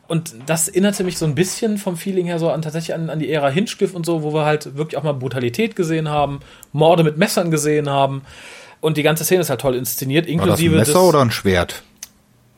[0.08, 3.20] Und das erinnerte mich so ein bisschen vom Feeling her so an tatsächlich an, an
[3.20, 6.41] die Ära Hinchcliffe und so, wo wir halt wirklich auch mal Brutalität gesehen haben,
[6.74, 8.22] Morde mit Messern gesehen haben.
[8.82, 11.22] Und die ganze Szene ist halt toll inszeniert, War das ein inklusive Messer des, oder
[11.22, 11.84] ein Schwert?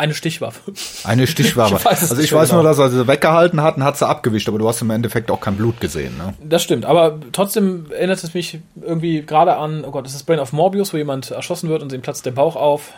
[0.04, 0.60] Eine Stichwaffe.
[1.04, 1.76] Eine Stichwaffe.
[1.76, 2.62] Ich also ich weiß genau.
[2.62, 5.32] nur, dass er sie weggehalten hat und hat sie abgewischt, aber du hast im Endeffekt
[5.32, 6.18] auch kein Blut gesehen.
[6.18, 6.34] Ne?
[6.44, 10.40] Das stimmt, aber trotzdem erinnert es mich irgendwie gerade an, oh Gott, das ist Brain
[10.40, 12.92] of Morbius, wo jemand erschossen wird und dem platzt der Bauch auf.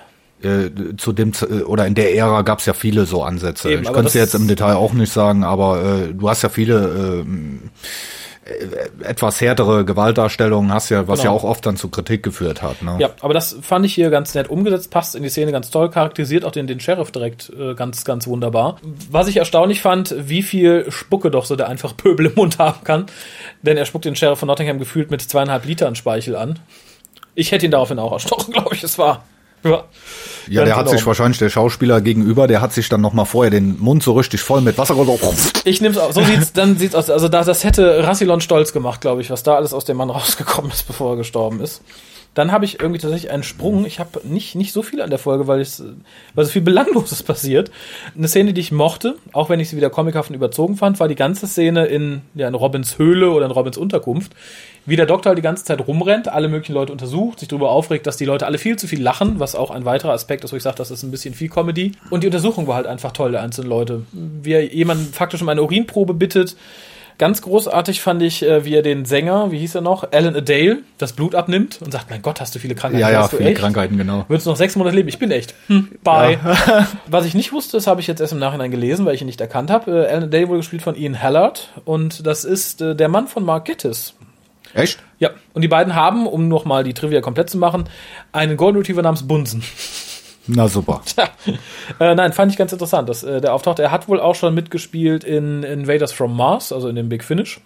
[0.44, 3.72] Äh, zu dem äh, oder in der Ära gab es ja viele so Ansätze.
[3.72, 6.42] Eben, ich könnte es das- jetzt im Detail auch nicht sagen, aber äh, du hast
[6.42, 7.26] ja viele äh,
[9.04, 11.32] etwas härtere Gewaltdarstellungen, hast ja, was Genau.
[11.32, 12.84] ja auch oft dann zu Kritik geführt hat.
[12.84, 12.98] Ne?
[13.00, 15.90] Ja, aber das fand ich hier ganz nett umgesetzt, passt in die Szene ganz toll,
[15.90, 18.78] charakterisiert auch den, den Sheriff direkt äh, ganz, ganz wunderbar.
[19.10, 22.84] Was ich erstaunlich fand, wie viel Spucke doch so der einfach Pöbel im Mund haben
[22.84, 23.08] kann.
[23.64, 26.60] Denn er spuckt den Sheriff von Nottingham gefühlt mit zweieinhalb Litern Speichel an.
[27.34, 29.24] Ich hätte ihn daraufhin auch erstochen, glaube ich, es war.
[29.66, 29.84] Ja,
[30.48, 31.08] Ja, der hat sich enorm.
[31.08, 34.42] wahrscheinlich der Schauspieler gegenüber, der hat sich dann noch mal vorher den Mund so richtig
[34.42, 36.12] voll mit Wasser so, Ich nehme es auch.
[36.12, 37.10] So sieht's, dann sieht's aus.
[37.10, 40.10] Also da, das hätte Rassilon stolz gemacht, glaube ich, was da alles aus dem Mann
[40.10, 41.82] rausgekommen ist, bevor er gestorben ist.
[42.36, 43.86] Dann habe ich irgendwie tatsächlich einen Sprung.
[43.86, 45.82] Ich habe nicht, nicht so viel an der Folge, weil, es,
[46.36, 47.72] weil so viel Belangloses passiert.
[48.16, 51.08] Eine Szene, die ich mochte, auch wenn ich sie wieder comichaft und überzogen fand, war
[51.08, 54.34] die ganze Szene in, ja, in Robins Höhle oder in Robins Unterkunft.
[54.86, 58.06] Wie der Doktor halt die ganze Zeit rumrennt, alle möglichen Leute untersucht, sich darüber aufregt,
[58.06, 60.58] dass die Leute alle viel zu viel lachen, was auch ein weiterer Aspekt ist, wo
[60.58, 61.94] ich sage, das ist ein bisschen viel Comedy.
[62.12, 64.04] Und die Untersuchung war halt einfach toll der einzelnen Leute.
[64.12, 66.56] Wie er jemanden faktisch um eine Urinprobe bittet,
[67.18, 70.80] Ganz großartig fand ich, äh, wie er den Sänger, wie hieß er noch, Alan Adale,
[70.98, 73.02] das Blut abnimmt und sagt, mein Gott, hast du viele Krankheiten.
[73.02, 73.60] Ja, ja, Hast du viele echt?
[73.60, 74.26] Krankheiten, genau.
[74.28, 75.08] Würdest du noch sechs Monate leben?
[75.08, 75.54] Ich bin echt.
[75.68, 76.38] Hm, bye.
[77.08, 79.28] Was ich nicht wusste, das habe ich jetzt erst im Nachhinein gelesen, weil ich ihn
[79.28, 79.92] nicht erkannt habe.
[79.92, 83.46] Äh, Alan Adale wurde gespielt von Ian Hallard und das ist äh, der Mann von
[83.46, 84.14] Mark Gettis.
[84.74, 85.00] Echt?
[85.20, 87.86] Ja, und die beiden haben, um nochmal die Trivia komplett zu machen,
[88.34, 89.64] einen Golden Retriever namens Bunsen.
[90.48, 91.02] Na super.
[91.06, 91.30] Tja,
[92.00, 93.80] äh, nein, fand ich ganz interessant, dass äh, der auftaucht.
[93.80, 97.60] Er hat wohl auch schon mitgespielt in Invaders from Mars, also in dem Big Finish.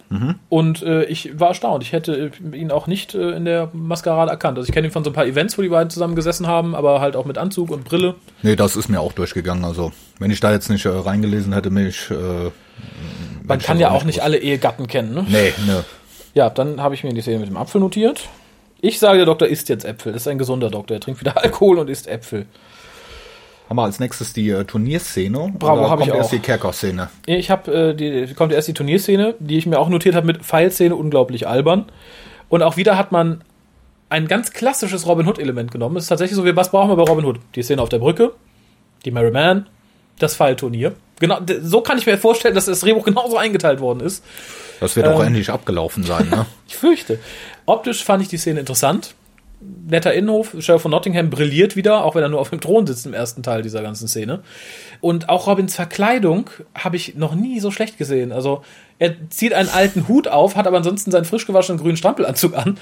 [0.48, 1.82] Und äh, ich war erstaunt.
[1.82, 4.56] Ich hätte äh, ihn auch nicht äh, in der Maskerade erkannt.
[4.58, 6.74] Also ich kenne ihn von so ein paar Events, wo die beiden zusammen gesessen haben,
[6.74, 8.14] aber halt auch mit Anzug und Brille.
[8.42, 9.64] Nee, das ist mir auch durchgegangen.
[9.64, 12.10] Also, wenn ich da jetzt nicht äh, reingelesen hätte, mich.
[13.44, 15.26] Man kann ja auch nicht alle Ehegatten kennen, ne?
[15.28, 15.84] Nee, ne.
[16.34, 18.28] Ja, dann habe ich mir die Szene mit dem Apfel notiert.
[18.80, 20.12] Ich sage, der Doktor isst jetzt Äpfel.
[20.12, 20.96] Das ist ein gesunder Doktor.
[20.96, 22.46] Er trinkt wieder Alkohol und isst Äpfel.
[23.70, 25.52] Haben wir als nächstes die äh, Turnierszene?
[25.56, 26.32] Bravo, Oder hab ich kommt erst auch.
[26.32, 27.08] die Kerker-Szene?
[27.26, 30.42] Ich habe, äh, die kommt erst die Turnierszene, die ich mir auch notiert habe mit
[30.44, 31.86] Pfeilszene, unglaublich albern.
[32.48, 33.44] Und auch wieder hat man
[34.08, 35.96] ein ganz klassisches Robin Hood-Element genommen.
[35.96, 37.38] Es ist tatsächlich so, wie was brauchen wir bei Robin Hood?
[37.54, 38.32] Die Szene auf der Brücke,
[39.04, 39.68] die Merry Man,
[40.18, 40.94] das Pfeilturnier.
[41.20, 44.24] Genau, so kann ich mir vorstellen, dass das Drehbuch genauso eingeteilt worden ist.
[44.80, 45.28] Das wird auch Ähm.
[45.28, 46.44] endlich abgelaufen sein, ne?
[46.66, 47.20] Ich fürchte.
[47.66, 49.14] Optisch fand ich die Szene interessant.
[49.60, 53.04] Netter Innenhof, Sheriff von Nottingham brilliert wieder, auch wenn er nur auf dem Thron sitzt
[53.06, 54.40] im ersten Teil dieser ganzen Szene.
[55.00, 58.32] Und auch Robins Verkleidung habe ich noch nie so schlecht gesehen.
[58.32, 58.62] Also
[58.98, 62.78] er zieht einen alten Hut auf, hat aber ansonsten seinen frisch gewaschenen grünen Strampelanzug an.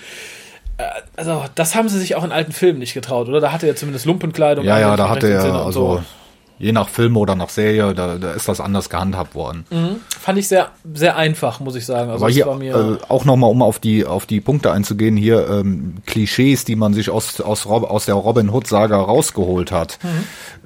[0.76, 0.84] Äh,
[1.16, 3.40] Also das haben sie sich auch in alten Filmen nicht getraut, oder?
[3.40, 4.64] Da hatte er zumindest Lumpenkleidung.
[4.64, 6.02] Ja, ja, da hatte er, also so.
[6.58, 9.64] Je nach Film oder nach Serie, da, da ist das anders gehandhabt worden.
[10.20, 12.10] Fand ich sehr, sehr einfach, muss ich sagen.
[12.10, 15.94] Also Aber hier äh, auch nochmal, um auf die auf die Punkte einzugehen, hier ähm,
[16.06, 19.98] Klischees, die man sich aus aus, aus der Robin Hood Saga rausgeholt hat.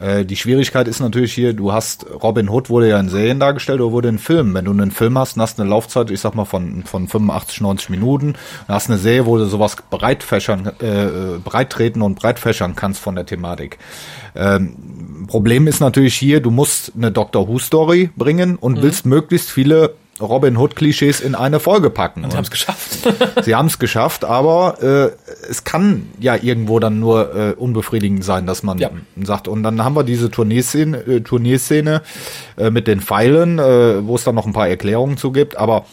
[0.00, 3.80] Äh, die Schwierigkeit ist natürlich hier, du hast Robin Hood wurde ja in Serien dargestellt
[3.80, 4.54] oder wurde in Filmen.
[4.54, 7.90] Wenn du einen Film hast, hast eine Laufzeit, ich sag mal von von 85 90
[7.90, 8.34] Minuten,
[8.66, 13.00] dann hast eine Serie, wo du sowas breitfächern, äh, äh, breit treten und breitfächern kannst
[13.00, 13.78] von der Thematik.
[14.34, 18.82] Ähm, Problem ist natürlich hier, du musst eine Doctor Who Story bringen und Mhm.
[18.82, 22.24] willst möglichst viele Robin Hood Klischees in eine Folge packen.
[22.30, 22.98] sie haben es geschafft.
[23.44, 25.10] Sie haben es geschafft, aber äh,
[25.50, 28.90] es kann ja irgendwo dann nur äh, unbefriedigend sein, dass man Ja.
[29.24, 29.48] sagt.
[29.48, 32.02] Und dann haben wir diese Turnierszene, äh, Turnierszene
[32.56, 35.86] äh, mit den Pfeilen, äh, wo es dann noch ein paar Erklärungen zu gibt, aber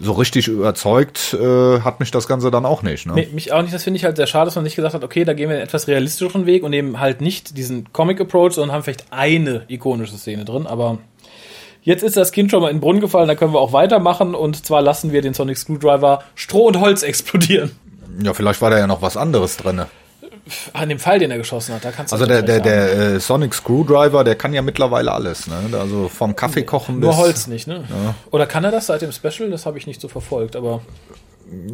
[0.00, 3.06] so richtig überzeugt äh, hat mich das Ganze dann auch nicht.
[3.06, 3.26] Ne?
[3.32, 3.72] Mich auch nicht.
[3.72, 5.56] Das finde ich halt sehr schade, dass man nicht gesagt hat, okay, da gehen wir
[5.56, 10.16] einen etwas realistischeren Weg und nehmen halt nicht diesen Comic-Approach, sondern haben vielleicht eine ikonische
[10.16, 10.66] Szene drin.
[10.66, 10.98] Aber
[11.82, 14.34] jetzt ist das Kind schon mal in den Brunnen gefallen, da können wir auch weitermachen.
[14.34, 17.72] Und zwar lassen wir den Sonic Screwdriver Stroh und Holz explodieren.
[18.22, 19.86] Ja, vielleicht war da ja noch was anderes drinne.
[20.74, 23.20] An dem Pfeil, den er geschossen hat, da kannst du Also der, der, der äh,
[23.20, 25.46] Sonic Screwdriver, der kann ja mittlerweile alles.
[25.46, 25.56] Ne?
[25.78, 27.18] Also vom Kaffeekochen Nur bis...
[27.18, 27.84] Holz nicht, ne?
[28.30, 29.50] Oder kann er das seit dem Special?
[29.50, 30.82] Das habe ich nicht so verfolgt, aber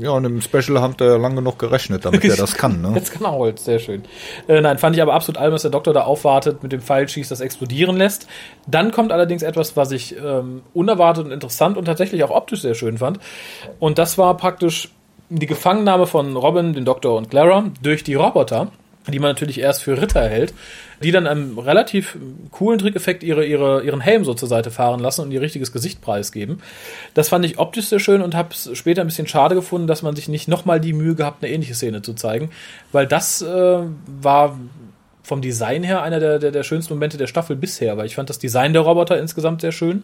[0.01, 2.81] Ja, und im Special hat er lang genug gerechnet, damit er das kann.
[2.81, 2.93] Ne?
[2.95, 4.05] Jetzt kann er Holz, sehr schön.
[4.47, 7.09] Äh, nein, fand ich aber absolut albern, dass der Doktor da aufwartet, mit dem Pfeil
[7.09, 8.29] schießt, das explodieren lässt.
[8.69, 12.75] Dann kommt allerdings etwas, was ich ähm, unerwartet und interessant und tatsächlich auch optisch sehr
[12.75, 13.19] schön fand.
[13.81, 14.91] Und das war praktisch
[15.31, 18.71] die Gefangennahme von Robin, den Doktor und Clara durch die Roboter,
[19.09, 20.53] die man natürlich erst für Ritter hält,
[21.03, 22.19] die dann einem relativ
[22.51, 26.03] coolen Trickeffekt ihre, ihre, ihren Helm so zur Seite fahren lassen und ihr richtiges Gesicht
[26.03, 26.61] preisgeben.
[27.15, 30.03] Das fand ich optisch sehr schön und habe es später ein bisschen schade gefunden, dass
[30.03, 32.51] man sich nicht nochmal die Mühe gehabt, eine ähnliche Szene zu zeigen,
[32.93, 33.79] weil das äh,
[34.21, 34.59] war
[35.23, 38.29] vom Design her einer der, der, der schönsten Momente der Staffel bisher, weil ich fand
[38.29, 40.03] das Design der Roboter insgesamt sehr schön.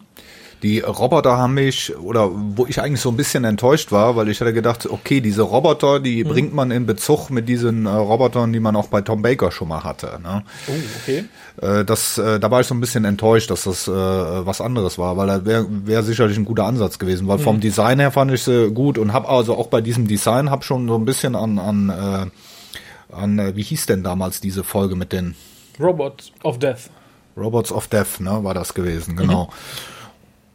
[0.63, 4.41] Die Roboter haben mich, oder wo ich eigentlich so ein bisschen enttäuscht war, weil ich
[4.41, 6.27] hatte gedacht, okay, diese Roboter, die Mhm.
[6.29, 9.67] bringt man in Bezug mit diesen äh, Robotern, die man auch bei Tom Baker schon
[9.67, 10.19] mal hatte.
[10.23, 10.43] Ne?
[10.67, 10.71] Oh,
[11.03, 11.25] okay.
[11.61, 14.97] Äh, das, äh, da war ich so ein bisschen enttäuscht, dass das äh, was anderes
[14.97, 17.41] war, weil da wäre wär sicherlich ein guter Ansatz gewesen, weil Mhm.
[17.43, 20.63] vom Design her fand ich sie gut und habe also auch bei diesem Design hab
[20.63, 24.95] schon so ein bisschen an, an, äh, an äh, wie hieß denn damals diese Folge
[24.95, 25.35] mit den
[25.79, 26.89] Robot of Death.
[27.37, 29.49] Robots of Death, ne, war das gewesen, genau.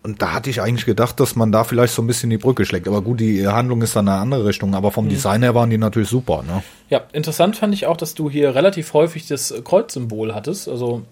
[0.02, 2.64] Und da hatte ich eigentlich gedacht, dass man da vielleicht so ein bisschen die Brücke
[2.64, 2.88] schlägt.
[2.88, 4.74] Aber gut, die Handlung ist dann eine andere Richtung.
[4.74, 6.62] Aber vom Design her waren die natürlich super, ne?
[6.88, 10.68] Ja, interessant fand ich auch, dass du hier relativ häufig das Kreuzsymbol hattest.
[10.68, 11.02] Also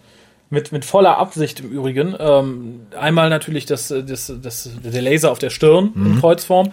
[0.50, 2.16] mit, mit voller Absicht im Übrigen.
[2.18, 6.72] Ähm, einmal natürlich das, das, das, der Laser auf der Stirn in Kreuzform.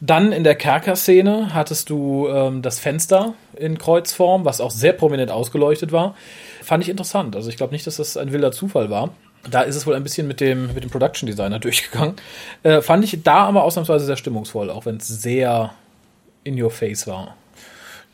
[0.00, 5.30] Dann in der Kerkerszene hattest du ähm, das Fenster in Kreuzform, was auch sehr prominent
[5.30, 6.14] ausgeleuchtet war.
[6.62, 7.34] Fand ich interessant.
[7.34, 9.10] Also ich glaube nicht, dass das ein wilder Zufall war.
[9.50, 12.14] Da ist es wohl ein bisschen mit dem, mit dem Production Designer durchgegangen.
[12.62, 15.72] Äh, fand ich da aber ausnahmsweise sehr stimmungsvoll, auch wenn es sehr
[16.44, 17.34] in your face war.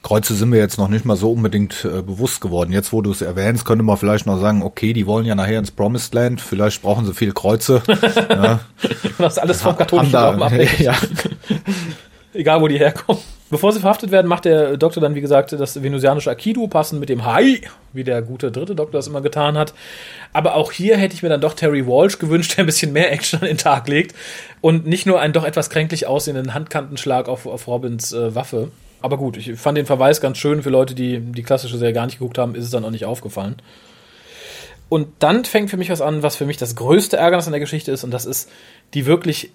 [0.03, 2.73] Kreuze sind mir jetzt noch nicht mal so unbedingt äh, bewusst geworden.
[2.73, 5.59] Jetzt, wo du es erwähnst, könnte man vielleicht noch sagen, okay, die wollen ja nachher
[5.59, 7.83] ins Promised Land, vielleicht brauchen sie viel Kreuze.
[8.29, 8.61] ja.
[9.17, 10.79] Das ist alles vom katholischen Glauben abhängig.
[10.81, 10.95] ja.
[12.35, 13.23] Egal, wo die herkommen.
[13.51, 17.11] Bevor sie verhaftet werden, macht der Doktor dann, wie gesagt, das venusianische Aikido passend mit
[17.11, 17.61] dem Hai,
[17.93, 19.75] wie der gute dritte Doktor das immer getan hat.
[20.33, 23.13] Aber auch hier hätte ich mir dann doch Terry Walsh gewünscht, der ein bisschen mehr
[23.13, 24.15] Action an den Tag legt
[24.63, 28.71] und nicht nur einen doch etwas kränklich aussehenden Handkantenschlag auf, auf Robins äh, Waffe.
[29.03, 30.63] Aber gut, ich fand den Verweis ganz schön.
[30.63, 33.05] Für Leute, die die klassische Serie gar nicht geguckt haben, ist es dann auch nicht
[33.05, 33.57] aufgefallen.
[34.89, 37.61] Und dann fängt für mich was an, was für mich das größte Ärgernis an der
[37.61, 38.51] Geschichte ist, und das ist
[38.95, 39.51] die wirklich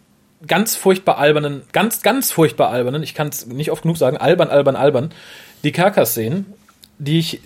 [0.47, 4.49] ganz furchtbar albernen, ganz, ganz furchtbar albernen, ich kann es nicht oft genug sagen, albern,
[4.49, 5.11] albern, albern,
[5.63, 6.45] die Kerker-Szenen,
[6.97, 7.41] die ich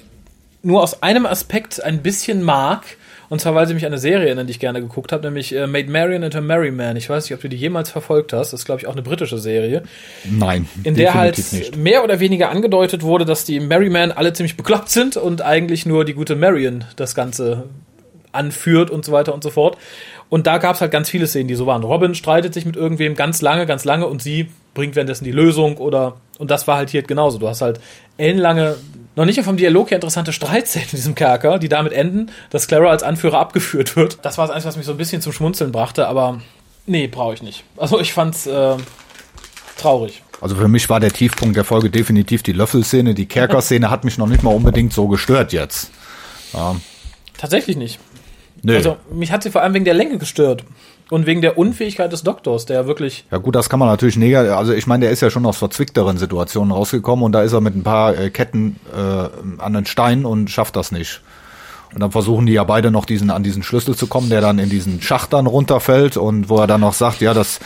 [0.61, 2.97] nur aus einem Aspekt ein bisschen mag,
[3.29, 5.55] und zwar, weil sie mich an eine Serie erinnern, die ich gerne geguckt habe, nämlich
[5.55, 6.97] äh, Maid Marian and her Merry Man.
[6.97, 8.53] Ich weiß nicht, ob du die jemals verfolgt hast.
[8.53, 9.81] Das ist, glaube ich, auch eine britische Serie
[10.23, 11.75] Nein, in der halt nicht.
[11.75, 16.05] mehr oder weniger angedeutet wurde, dass die Merryman alle ziemlich bekloppt sind und eigentlich nur
[16.05, 17.63] die gute Marion das Ganze
[18.33, 19.77] anführt und so weiter und so fort.
[20.33, 21.83] Und da gab es halt ganz viele Szenen, die so waren.
[21.83, 25.77] Robin streitet sich mit irgendwem ganz lange, ganz lange und sie bringt währenddessen die Lösung
[25.77, 27.37] oder und das war halt hier genauso.
[27.37, 27.79] Du hast halt
[28.17, 28.77] ellenlange,
[29.15, 32.65] noch nicht mal vom Dialog her interessante Streitszenen in diesem Kerker, die damit enden, dass
[32.65, 34.17] Clara als Anführer abgeführt wird.
[34.23, 36.41] Das war das Einzige, was mich so ein bisschen zum Schmunzeln brachte, aber
[36.87, 37.63] nee, brauche ich nicht.
[37.77, 38.75] Also ich fand's äh,
[39.77, 40.23] traurig.
[40.41, 43.13] Also für mich war der Tiefpunkt der Folge definitiv die Löffelszene.
[43.13, 45.91] Die Kerker-Szene hat mich noch nicht mal unbedingt so gestört jetzt.
[47.37, 47.99] Tatsächlich nicht.
[48.63, 48.75] Nö.
[48.75, 50.63] Also mich hat sie vor allem wegen der Länge gestört.
[51.09, 53.25] Und wegen der Unfähigkeit des Doktors, der wirklich.
[53.29, 54.53] Ja gut, das kann man natürlich negativ.
[54.53, 57.61] Also ich meine, der ist ja schon aus verzwickteren Situationen rausgekommen und da ist er
[57.61, 61.21] mit ein paar äh, Ketten äh, an den Stein und schafft das nicht.
[61.93, 64.57] Und dann versuchen die ja beide noch diesen an diesen Schlüssel zu kommen, der dann
[64.57, 67.59] in diesen Schacht dann runterfällt und wo er dann noch sagt, ja, das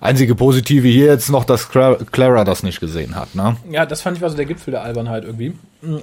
[0.00, 3.34] einzige Positive hier jetzt noch, dass Clara, das nicht gesehen hat.
[3.34, 3.56] Ne?
[3.70, 5.54] Ja, das fand ich war so der Gipfel der Albernheit irgendwie.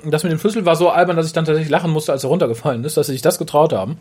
[0.05, 2.29] Das mit dem Schlüssel war so albern, dass ich dann tatsächlich lachen musste, als er
[2.29, 3.97] runtergefallen ist, dass sie sich das getraut haben.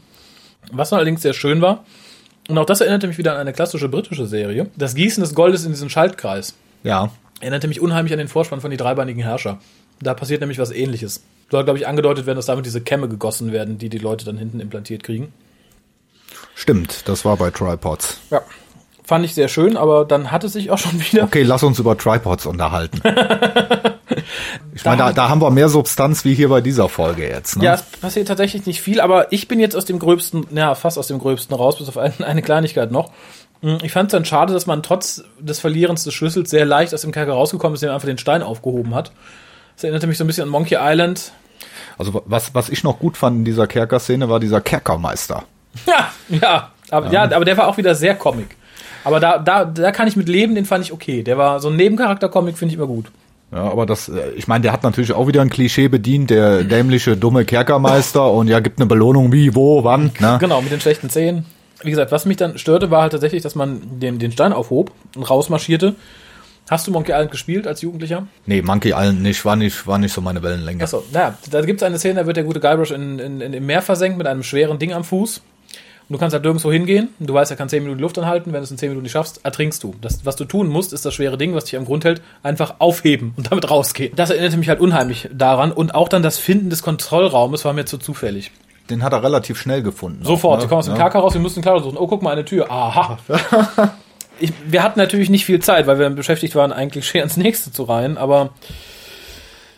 [0.72, 1.84] Was allerdings sehr schön war,
[2.48, 5.64] und auch das erinnerte mich wieder an eine klassische britische Serie, das Gießen des Goldes
[5.64, 6.54] in diesem Schaltkreis.
[6.84, 7.10] Ja.
[7.40, 9.58] Erinnerte mich unheimlich an den Vorspann von die dreibeinigen Herrscher.
[10.00, 11.24] Da passiert nämlich was ähnliches.
[11.50, 14.38] Soll, glaube ich, angedeutet werden, dass damit diese Kämme gegossen werden, die die Leute dann
[14.38, 15.32] hinten implantiert kriegen.
[16.54, 18.20] Stimmt, das war bei Tripods.
[18.30, 18.42] Ja.
[19.04, 21.24] Fand ich sehr schön, aber dann hat es sich auch schon wieder.
[21.24, 23.00] Okay, lass uns über Tripods unterhalten.
[24.76, 27.56] ich meine, da, da haben wir mehr Substanz wie hier bei dieser Folge jetzt.
[27.56, 27.64] Ne?
[27.64, 30.98] Ja, es passiert tatsächlich nicht viel, aber ich bin jetzt aus dem Gröbsten, ja, fast
[30.98, 33.10] aus dem Gröbsten raus, bis auf ein, eine Kleinigkeit noch.
[33.62, 36.92] Hm, Ich fand es dann schade, dass man trotz des Verlierens des Schlüssels sehr leicht
[36.92, 39.12] aus dem Kerker rausgekommen ist, indem man einfach den Stein aufgehoben hat.
[39.76, 41.32] Das erinnerte mich so ein bisschen an Monkey Island.
[41.96, 45.44] Also was, was ich noch gut fand in dieser Kerker-Szene war dieser Kerkermeister.
[45.86, 47.24] Ja, ja, aber, ja.
[47.24, 48.56] aber der war auch wieder sehr Comic.
[49.04, 51.22] Aber da, da, da kann ich mit leben, den fand ich okay.
[51.22, 53.06] Der war so ein Nebencharakter-Comic, finde ich immer gut.
[53.52, 56.64] Ja, aber das, äh, ich meine, der hat natürlich auch wieder ein Klischee bedient, der
[56.64, 60.10] dämliche, dumme Kerkermeister und ja, gibt eine Belohnung wie, wo, wann.
[60.18, 60.38] Ne?
[60.40, 61.46] Genau, mit den schlechten Zähnen.
[61.82, 64.90] Wie gesagt, was mich dann störte, war halt tatsächlich, dass man den, den Stein aufhob
[65.14, 65.94] und rausmarschierte.
[66.68, 68.26] Hast du Monkey Island gespielt als Jugendlicher?
[68.46, 70.82] Nee, Monkey Island nicht, war nicht, war nicht so meine Wellenlänge.
[70.82, 73.52] Achso, naja, da gibt es eine Szene, da wird der gute Guybrush in, in, in,
[73.52, 75.42] im Meer versenkt mit einem schweren Ding am Fuß.
[76.08, 77.08] Und du kannst halt nirgendwo hingehen.
[77.18, 78.52] Du weißt, er kann 10 Minuten Luft anhalten.
[78.52, 79.94] Wenn du es in 10 Minuten nicht schaffst, ertrinkst du.
[80.00, 82.76] Das, was du tun musst, ist das schwere Ding, was dich am Grund hält, einfach
[82.78, 84.14] aufheben und damit rausgehen.
[84.14, 85.72] Das erinnerte mich halt unheimlich daran.
[85.72, 88.52] Und auch dann das Finden des Kontrollraumes war mir zu zufällig.
[88.88, 90.24] Den hat er relativ schnell gefunden.
[90.24, 91.00] Sofort, auch, wir kommen aus dem Ja.
[91.00, 91.98] Kerker raus, wir mussten klar suchen.
[91.98, 92.70] Oh, guck mal, eine Tür.
[92.70, 93.18] Aha.
[94.38, 97.72] Ich, wir hatten natürlich nicht viel Zeit, weil wir beschäftigt waren, eigentlich schwer ins nächste
[97.72, 98.50] zu rein, aber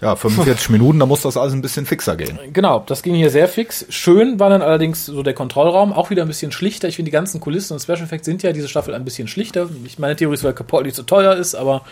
[0.01, 2.39] Ja, 45 Minuten, da muss das alles ein bisschen fixer gehen.
[2.53, 3.85] Genau, das ging hier sehr fix.
[3.89, 6.89] Schön war dann allerdings so der Kontrollraum, auch wieder ein bisschen schlichter.
[6.89, 9.69] Ich finde, die ganzen Kulissen und Special Effects sind ja diese Staffel ein bisschen schlichter.
[9.85, 11.83] Ich meine Theorie ist, weil Capaldi zu teuer ist, aber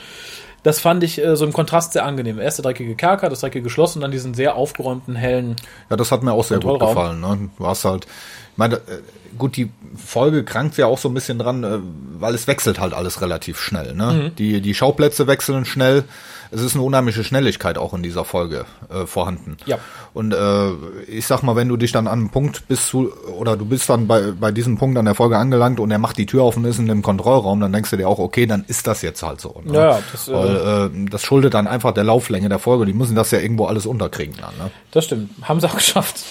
[0.63, 2.41] das fand ich äh, so im Kontrast sehr angenehm.
[2.41, 5.57] Erst der dreckige Kerker, das dreckige Schloss und dann diesen sehr aufgeräumten, hellen.
[5.91, 7.21] Ja, das hat mir auch sehr gut gefallen.
[7.21, 7.51] Ne?
[7.57, 9.03] Du hast halt, ich meine, äh,
[9.39, 11.79] gut, die Folge krankt ja auch so ein bisschen dran, äh,
[12.19, 13.95] weil es wechselt halt alles relativ schnell.
[13.95, 14.33] Ne?
[14.39, 16.05] Die, die Schauplätze wechseln schnell.
[16.51, 19.57] Es ist eine unheimliche Schnelligkeit auch in dieser Folge äh, vorhanden.
[19.67, 19.79] Ja.
[20.15, 20.71] Und äh,
[21.09, 23.89] ich sag mal, wenn du dich dann an einem Punkt bist zu, oder du bist
[23.89, 26.57] dann bei, bei diesem Punkt an der Folge angelangt und er macht die Tür auf
[26.57, 29.23] und ist in dem Kontrollraum, dann denkst du dir auch, okay, dann ist das jetzt
[29.23, 29.61] halt so.
[29.65, 29.75] Ne?
[29.75, 32.87] Ja, das, äh, Weil, äh, das schuldet dann einfach der Lauflänge der Folge.
[32.87, 34.57] Die müssen das ja irgendwo alles unterkriegen dann.
[34.59, 34.71] Ne?
[34.91, 36.25] Das stimmt, haben sie auch geschafft.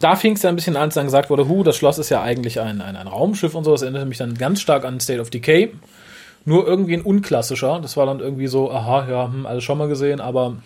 [0.00, 2.08] Da fing es ja ein bisschen an, als dann gesagt wurde, hu, das Schloss ist
[2.08, 3.70] ja eigentlich ein, ein, ein Raumschiff und so.
[3.70, 5.72] Das erinnerte mich dann ganz stark an State of Decay.
[6.44, 7.78] Nur irgendwie ein unklassischer.
[7.80, 10.56] Das war dann irgendwie so, aha, ja, hm, alles schon mal gesehen, aber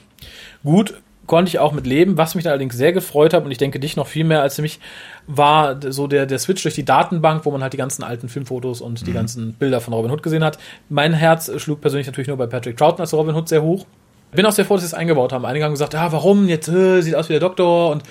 [0.64, 0.94] gut,
[1.26, 2.16] konnte ich auch mit leben.
[2.16, 4.80] Was mich allerdings sehr gefreut hat, und ich denke dich noch viel mehr als mich,
[5.26, 8.80] war so der, der Switch durch die Datenbank, wo man halt die ganzen alten Filmfotos
[8.80, 9.14] und die mhm.
[9.14, 10.58] ganzen Bilder von Robin Hood gesehen hat.
[10.88, 13.86] Mein Herz schlug persönlich natürlich nur bei Patrick Troughton als Robin Hood sehr hoch.
[14.32, 15.44] Bin auch sehr froh, dass sie es eingebaut haben.
[15.44, 16.48] Einige haben gesagt, ah, warum?
[16.48, 18.02] Jetzt äh, sieht aus wie der Doktor und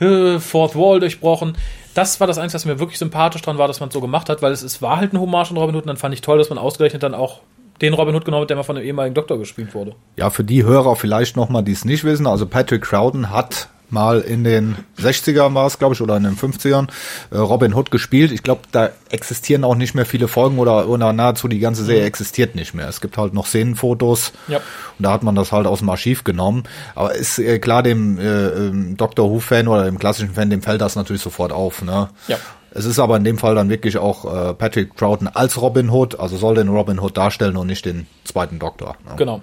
[0.00, 1.56] äh, Fourth Wall durchbrochen.
[1.94, 4.28] Das war das Einzige, was mir wirklich sympathisch dran war, dass man es so gemacht
[4.28, 6.20] hat, weil es, es war halt ein Hommage an Robin Hood und dann fand ich
[6.20, 7.40] toll, dass man ausgerechnet dann auch
[7.80, 9.94] den Robin Hood genommen hat, der mal von einem ehemaligen Doktor gespielt wurde.
[10.16, 14.20] Ja, für die Hörer vielleicht nochmal, die es nicht wissen, also Patrick Crowden hat mal
[14.20, 16.88] in den 60ern war es, glaube ich, oder in den 50ern
[17.30, 18.32] äh, Robin Hood gespielt.
[18.32, 22.02] Ich glaube, da existieren auch nicht mehr viele Folgen oder, oder nahezu die ganze Serie
[22.02, 22.08] mhm.
[22.08, 22.88] existiert nicht mehr.
[22.88, 24.58] Es gibt halt noch Szenenfotos ja.
[24.58, 26.64] und da hat man das halt aus dem Archiv genommen.
[26.94, 30.80] Aber ist äh, klar dem äh, ähm, Doctor Who-Fan oder dem klassischen Fan, dem fällt
[30.80, 31.82] das natürlich sofort auf.
[31.82, 32.08] Ne?
[32.28, 32.38] Ja.
[32.72, 36.18] Es ist aber in dem Fall dann wirklich auch äh, Patrick Troughton als Robin Hood,
[36.20, 38.96] also soll den Robin Hood darstellen und nicht den zweiten Doktor.
[39.08, 39.16] Ne?
[39.16, 39.42] Genau.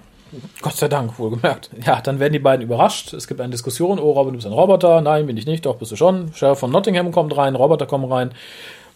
[0.60, 1.70] Gott sei Dank, wohlgemerkt.
[1.84, 3.12] Ja, dann werden die beiden überrascht.
[3.12, 3.98] Es gibt eine Diskussion.
[3.98, 5.00] Oh, Robin, du bist ein Roboter.
[5.00, 5.66] Nein, bin ich nicht.
[5.66, 6.32] Doch, bist du schon.
[6.34, 7.54] Sheriff von Nottingham kommt rein.
[7.54, 8.32] Roboter kommen rein.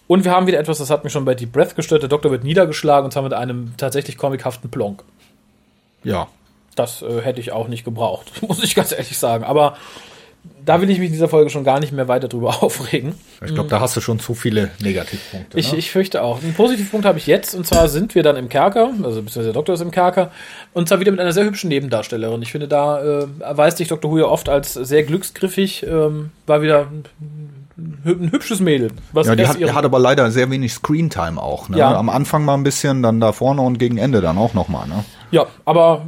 [0.07, 2.03] Und wir haben wieder etwas, das hat mich schon bei Deep Breath gestört.
[2.03, 5.05] Der Doktor wird niedergeschlagen und zwar mit einem tatsächlich comichaften Plonk.
[6.05, 6.29] Ja.
[6.75, 9.45] Das äh, hätte ich auch nicht gebraucht, muss ich ganz ehrlich sagen.
[9.45, 9.77] Aber
[10.65, 13.15] da will ich mich in dieser Folge schon gar nicht mehr weiter drüber aufregen.
[13.45, 15.59] Ich glaube, da hast du schon zu viele Negativpunkte.
[15.59, 15.79] Ich, ne?
[15.79, 16.43] ich fürchte auch.
[16.43, 19.53] Einen Positivpunkt habe ich jetzt, und zwar sind wir dann im Kerker, also beziehungsweise der
[19.55, 20.31] Doktor ist im Kerker,
[20.73, 22.43] und zwar wieder mit einer sehr hübschen Nebendarstellerin.
[22.43, 24.11] Ich finde, da äh, erweist sich Dr.
[24.11, 26.87] Who ja oft als sehr glücksgriffig, ähm, war wieder
[27.77, 28.91] ein hübsches Mädel.
[29.13, 31.69] Was ja, die hat, die hat aber leider sehr wenig Screentime auch.
[31.69, 31.79] Ne?
[31.79, 31.97] Ja.
[31.97, 34.87] Am Anfang mal ein bisschen, dann da vorne und gegen Ende dann auch nochmal.
[34.87, 35.05] Ne?
[35.31, 36.07] Ja, aber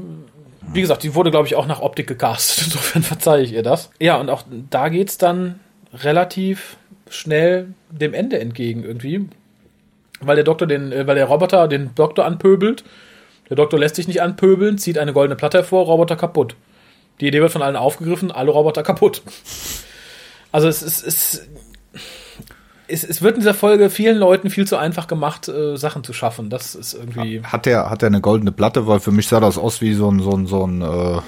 [0.72, 2.64] wie gesagt, die wurde, glaube ich, auch nach Optik gecastet.
[2.66, 3.90] Insofern verzeihe ich ihr das.
[4.00, 5.61] Ja, und auch da geht es dann
[5.92, 6.77] relativ
[7.09, 9.29] schnell dem Ende entgegen irgendwie.
[10.20, 12.85] Weil der Doktor den, äh, weil der Roboter den Doktor anpöbelt.
[13.48, 16.57] Der Doktor lässt sich nicht anpöbeln, zieht eine goldene Platte hervor, Roboter kaputt.
[17.20, 19.22] Die Idee wird von allen aufgegriffen, alle Roboter kaputt.
[20.53, 21.48] Also es ist, es,
[22.87, 26.12] es, es wird in dieser Folge vielen Leuten viel zu einfach gemacht, äh, Sachen zu
[26.12, 26.51] schaffen.
[26.51, 27.42] Das ist irgendwie.
[27.42, 28.87] Hat der, hat der eine goldene Platte?
[28.87, 31.20] Weil für mich sah das aus wie so ein, so ein, so ein äh,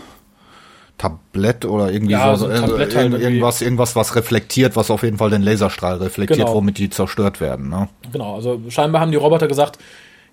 [0.98, 5.18] Tablett oder irgendwie ja, so, so äh, halt irgendwas, irgendwas, was reflektiert, was auf jeden
[5.18, 6.54] Fall den Laserstrahl reflektiert, genau.
[6.54, 7.68] womit die zerstört werden.
[7.68, 7.88] Ne?
[8.12, 9.78] Genau, also scheinbar haben die Roboter gesagt,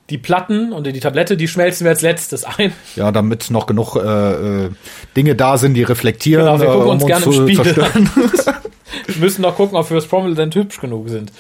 [0.10, 2.74] die Platten und die Tablette, die schmelzen wir als letztes ein.
[2.96, 4.70] Ja, damit noch genug äh, äh,
[5.16, 8.10] Dinge da sind, die reflektieren, genau, wir gucken uns, äh, um uns gerne zu zerstören.
[9.08, 11.32] wir müssen noch gucken, ob First Prominent hübsch genug sind.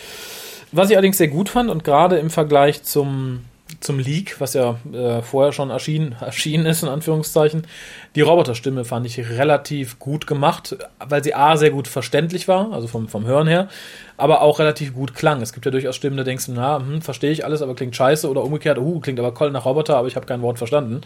[0.71, 3.41] Was ich allerdings sehr gut fand und gerade im Vergleich zum
[3.79, 7.67] zum Leak, was ja äh, vorher schon erschienen, erschienen ist, in Anführungszeichen.
[8.15, 12.87] Die Roboterstimme fand ich relativ gut gemacht, weil sie A, sehr gut verständlich war, also
[12.87, 13.67] vom, vom Hören her,
[14.17, 15.41] aber auch relativ gut klang.
[15.41, 17.95] Es gibt ja durchaus Stimmen, da denkst du, na, hm, verstehe ich alles, aber klingt
[17.95, 21.01] scheiße oder umgekehrt, uh, klingt aber voll nach Roboter, aber ich habe kein Wort verstanden.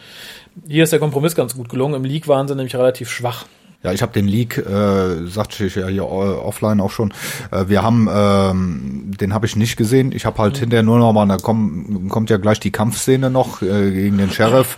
[0.68, 1.96] Hier ist der Kompromiss ganz gut gelungen.
[1.96, 3.46] Im Leak waren sie nämlich relativ schwach.
[3.84, 7.14] Ja, ich habe den Leak, äh, sagte ich ja hier offline auch schon.
[7.52, 10.12] Äh, wir haben, ähm, den habe ich nicht gesehen.
[10.12, 10.60] Ich habe halt mhm.
[10.60, 14.32] hinterher nur noch mal, da komm, kommt ja gleich die Kampfszene noch äh, gegen den
[14.32, 14.78] Sheriff.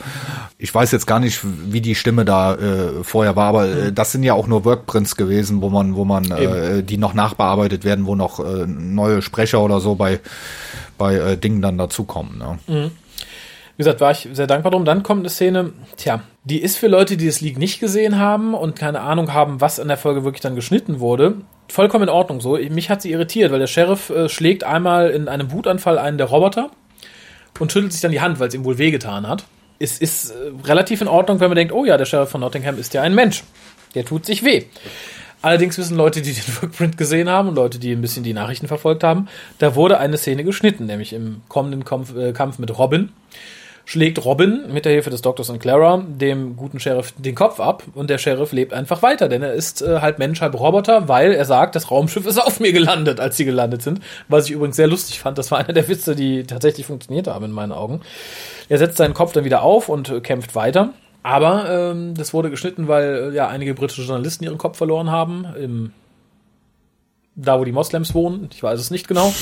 [0.57, 4.11] Ich weiß jetzt gar nicht, wie die Stimme da äh, vorher war, aber äh, das
[4.11, 8.05] sind ja auch nur Workprints gewesen, wo man, wo man, äh, die noch nachbearbeitet werden,
[8.05, 10.19] wo noch äh, neue Sprecher oder so bei
[10.99, 12.37] bei äh, Dingen dann dazukommen.
[12.37, 12.59] Ne?
[12.67, 12.91] Mhm.
[13.79, 14.83] Wie gesagt, war ich sehr dankbar drum.
[14.83, 18.53] Dann kommt eine Szene, tja, die ist für Leute, die das League nicht gesehen haben
[18.53, 21.35] und keine Ahnung haben, was in der Folge wirklich dann geschnitten wurde,
[21.69, 22.57] vollkommen in Ordnung so.
[22.57, 26.27] Mich hat sie irritiert, weil der Sheriff äh, schlägt einmal in einem Wutanfall einen der
[26.27, 26.71] Roboter
[27.57, 29.45] und schüttelt sich dann die Hand, weil es ihm wohl wehgetan hat.
[29.79, 32.77] Es ist äh, relativ in Ordnung, wenn man denkt, oh ja, der Sheriff von Nottingham
[32.77, 33.45] ist ja ein Mensch.
[33.95, 34.65] Der tut sich weh.
[35.41, 38.67] Allerdings wissen Leute, die den Workprint gesehen haben und Leute, die ein bisschen die Nachrichten
[38.67, 43.13] verfolgt haben, da wurde eine Szene geschnitten, nämlich im kommenden Kampf, äh, Kampf mit Robin
[43.89, 47.81] schlägt Robin mit der Hilfe des Doktors und Clara dem guten Sheriff den Kopf ab
[47.95, 51.31] und der Sheriff lebt einfach weiter, denn er ist äh, halb Mensch, halb Roboter, weil
[51.31, 54.01] er sagt, das Raumschiff ist auf mir gelandet, als sie gelandet sind.
[54.27, 55.39] Was ich übrigens sehr lustig fand.
[55.39, 58.01] Das war einer der Witze, die tatsächlich funktioniert haben in meinen Augen.
[58.69, 60.93] Er setzt seinen Kopf dann wieder auf und äh, kämpft weiter.
[61.23, 65.47] Aber ähm, das wurde geschnitten, weil äh, ja einige britische Journalisten ihren Kopf verloren haben.
[65.59, 65.93] Im,
[67.33, 68.49] da, wo die Moslems wohnen.
[68.53, 69.33] Ich weiß es nicht genau.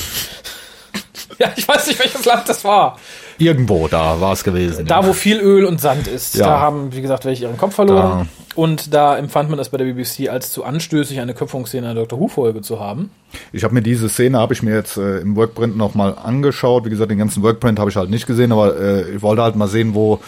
[1.38, 2.98] ja, ich weiß nicht, welches Land das war.
[3.38, 4.86] Irgendwo da war es gewesen.
[4.86, 5.06] Da, ja.
[5.06, 6.36] wo viel Öl und Sand ist.
[6.36, 6.46] Ja.
[6.46, 8.26] Da haben, wie gesagt, welche ihren Kopf verloren.
[8.26, 8.26] Da.
[8.54, 12.18] Und da empfand man das bei der BBC als zu anstößig, eine Köpfungsszene einer Dr.
[12.18, 13.10] Who-Folge zu haben.
[13.52, 16.84] Ich habe mir diese Szene, habe ich mir jetzt äh, im Workprint nochmal angeschaut.
[16.84, 19.54] Wie gesagt, den ganzen Workprint habe ich halt nicht gesehen, aber äh, ich wollte halt
[19.54, 20.18] mal sehen, wo,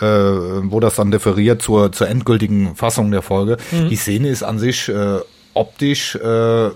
[0.00, 3.58] äh, wo das dann differiert zur, zur endgültigen Fassung der Folge.
[3.72, 3.90] Mhm.
[3.90, 5.18] Die Szene ist an sich äh,
[5.52, 6.70] optisch äh,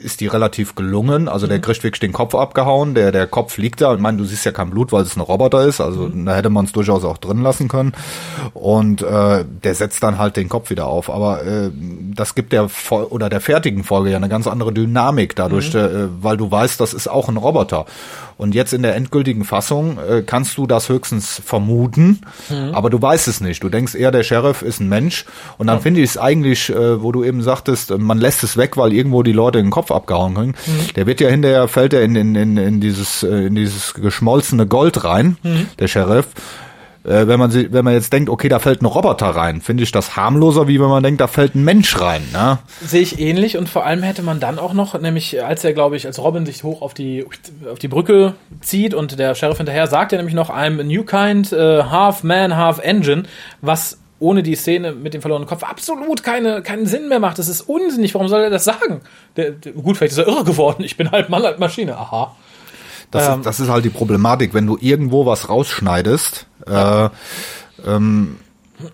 [0.00, 1.28] ist die relativ gelungen.
[1.28, 3.94] Also der kriegt wirklich den Kopf abgehauen, der, der Kopf liegt da.
[3.94, 5.80] Ich meine, du siehst ja kein Blut, weil es ein Roboter ist.
[5.80, 7.92] Also da hätte man es durchaus auch drin lassen können.
[8.54, 11.10] Und äh, der setzt dann halt den Kopf wieder auf.
[11.10, 11.70] Aber äh,
[12.14, 16.08] das gibt der Fol- oder der fertigen Folge ja eine ganz andere Dynamik dadurch, äh,
[16.22, 17.86] weil du weißt, das ist auch ein Roboter.
[18.36, 22.20] Und jetzt in der endgültigen Fassung äh, kannst du das höchstens vermuten,
[22.72, 23.64] aber du weißt es nicht.
[23.64, 25.24] Du denkst eher, der Sheriff ist ein Mensch.
[25.58, 28.76] Und dann finde ich es eigentlich, äh, wo du eben sagtest, man lässt es weg,
[28.76, 30.54] weil irgendwo die Leute den Kopf abgehauen kriegen.
[30.96, 34.66] Der wird ja hinterher, fällt er in, in, in, in, dieses, äh, in dieses geschmolzene
[34.66, 35.36] Gold rein,
[35.78, 36.26] der Sheriff.
[37.08, 39.92] Äh, wenn man wenn man jetzt denkt, okay, da fällt ein Roboter rein, finde ich
[39.92, 42.22] das harmloser, wie wenn man denkt, da fällt ein Mensch rein.
[42.32, 42.58] Ne?
[42.84, 45.96] Sehe ich ähnlich und vor allem hätte man dann auch noch, nämlich als er, glaube
[45.96, 47.24] ich, als Robin sich hoch auf die,
[47.70, 51.04] auf die Brücke zieht und der Sheriff hinterher, sagt er nämlich noch, I'm a new
[51.04, 53.22] kind, äh, half man, half engine,
[53.62, 57.38] was ohne die Szene mit dem verlorenen Kopf absolut keine, keinen Sinn mehr macht.
[57.38, 58.14] Das ist unsinnig.
[58.14, 59.00] Warum soll er das sagen?
[59.36, 60.82] Der, der, gut, vielleicht ist er irre geworden.
[60.84, 61.96] Ich bin halb Mann, halb Maschine.
[61.96, 62.34] Aha.
[63.10, 63.38] Das, Ähm.
[63.38, 66.46] ist, das ist halt die Problematik, wenn du irgendwo was rausschneidest.
[66.66, 67.08] Äh,
[67.86, 68.36] ähm,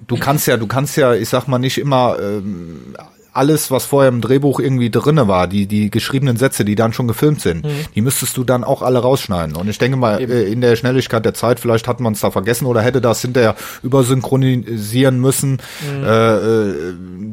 [0.06, 2.94] du kannst ja, du kannst ja, ich sag mal nicht immer ähm,
[3.34, 7.08] alles, was vorher im Drehbuch irgendwie drinne war, die die geschriebenen Sätze, die dann schon
[7.08, 9.56] gefilmt sind, die müsstest du dann auch alle rausschneiden.
[9.56, 12.30] Und ich denke mal, äh, in der Schnelligkeit der Zeit, vielleicht hat man es da
[12.30, 15.58] vergessen oder hätte das hinterher übersynchronisieren müssen,
[16.02, 16.74] äh, äh,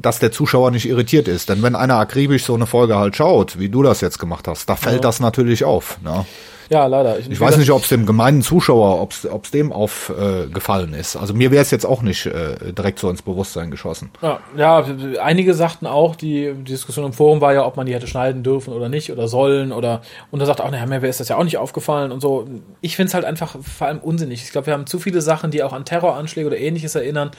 [0.02, 1.50] dass der Zuschauer nicht irritiert ist.
[1.50, 4.70] Denn wenn einer akribisch so eine Folge halt schaut, wie du das jetzt gemacht hast,
[4.70, 6.00] da fällt das natürlich auf.
[6.04, 6.26] Ne?
[6.72, 7.20] Ja, leider.
[7.20, 9.12] Ich weiß nicht, ob es dem gemeinen Zuschauer, ob
[9.44, 11.18] es dem aufgefallen äh, ist.
[11.18, 14.10] Also mir wäre es jetzt auch nicht äh, direkt so ins Bewusstsein geschossen.
[14.22, 14.86] Ja, ja,
[15.22, 18.74] einige sagten auch, die, Diskussion im Forum war ja, ob man die hätte schneiden dürfen
[18.74, 20.02] oder nicht oder sollen oder
[20.32, 22.48] und da sagt auch, naja, mir wäre das ja auch nicht aufgefallen und so.
[22.80, 24.42] Ich finde es halt einfach vor allem unsinnig.
[24.42, 27.32] Ich glaube, wir haben zu viele Sachen, die auch an Terroranschläge oder ähnliches erinnern,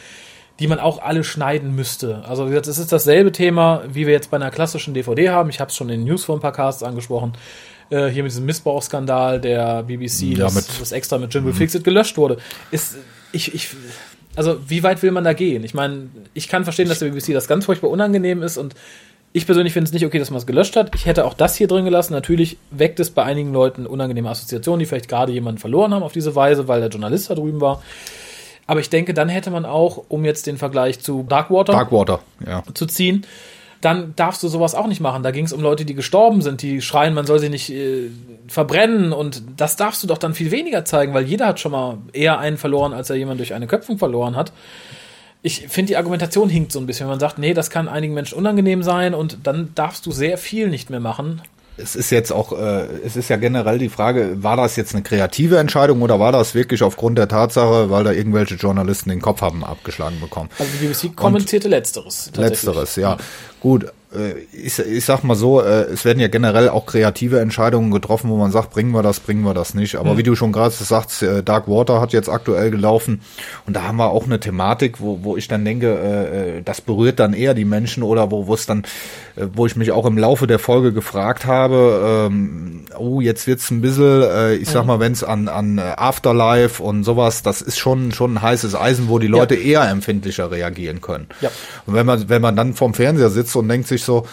[0.61, 2.23] die man auch alle schneiden müsste.
[2.29, 5.49] Also wie gesagt, es ist dasselbe Thema, wie wir jetzt bei einer klassischen DVD haben.
[5.49, 7.33] Ich habe es schon in den News vor ein paar Casts angesprochen.
[7.93, 11.85] Äh, hier mit diesem Missbrauchsskandal der BBC, Ja, das, mit- das extra mit Jimbo Fixit
[11.85, 12.39] gelöscht wurde.
[12.71, 12.97] Ist,
[13.33, 13.69] ich, ich,
[14.35, 15.63] also wie weit will man da gehen?
[15.63, 18.75] Ich meine, ich kann verstehen, dass der BBC das ganz furchtbar unangenehm ist und
[19.35, 20.95] ich persönlich finde es nicht okay, dass man es gelöscht hat.
[20.95, 22.15] Ich hätte auch das hier drin gelassen.
[22.15, 26.13] Natürlich weckt es bei einigen Leuten unangenehme Assoziationen, die vielleicht gerade jemanden verloren haben auf
[26.13, 27.83] diese Weise, weil der Journalist da drüben war.
[28.67, 32.63] Aber ich denke, dann hätte man auch, um jetzt den Vergleich zu Darkwater Darkwater, ja.
[32.75, 33.27] zu ziehen,
[33.83, 35.23] dann darfst du sowas auch nicht machen.
[35.23, 38.11] Da ging es um Leute, die gestorben sind, die schreien, man soll sie nicht äh,
[38.49, 41.99] verbrennen und das darfst du doch dann viel weniger zeigen, weil jeder hat schon mal
[42.13, 44.53] eher einen verloren, als er jemand durch eine Köpfung verloren hat.
[45.43, 48.15] Ich finde, die Argumentation hinkt so ein bisschen, wenn man sagt, nee, das kann einigen
[48.15, 51.43] Menschen unangenehm sein und dann darfst du sehr viel nicht mehr machen.
[51.77, 55.03] Es ist jetzt auch, äh, es ist ja generell die Frage, war das jetzt eine
[55.03, 59.41] kreative Entscheidung oder war das wirklich aufgrund der Tatsache, weil da irgendwelche Journalisten den Kopf
[59.41, 60.51] haben abgeschlagen bekommen?
[60.59, 62.27] Also die BBC kommentierte Letzteres.
[62.27, 62.51] tatsächlich.
[62.51, 63.17] Letzteres, ja.
[63.61, 63.87] Gut,
[64.53, 68.37] ich, ich sag mal so, äh, es werden ja generell auch kreative Entscheidungen getroffen, wo
[68.37, 69.97] man sagt, bringen wir das, bringen wir das nicht.
[69.97, 73.23] Aber wie du schon gerade sagst, äh, Dark Water hat jetzt aktuell gelaufen
[73.67, 76.81] und da haben wir auch eine Thematik, wo, wo ich dann denke, äh, äh, das
[76.81, 78.83] berührt dann eher die Menschen oder wo wo es dann,
[79.37, 83.71] äh, wo ich mich auch im Laufe der Folge gefragt habe, ähm, oh, jetzt wird's
[83.71, 87.63] ein bisschen, äh, ich sag mal, wenn es an, an äh, Afterlife und sowas, das
[87.63, 91.29] ist schon, schon ein heißes Eisen, wo die Leute eher empfindlicher reagieren können.
[91.41, 91.51] Ja.
[91.87, 94.27] Und wenn man, wenn man dann vorm Fernseher sitzt und denkt sich so,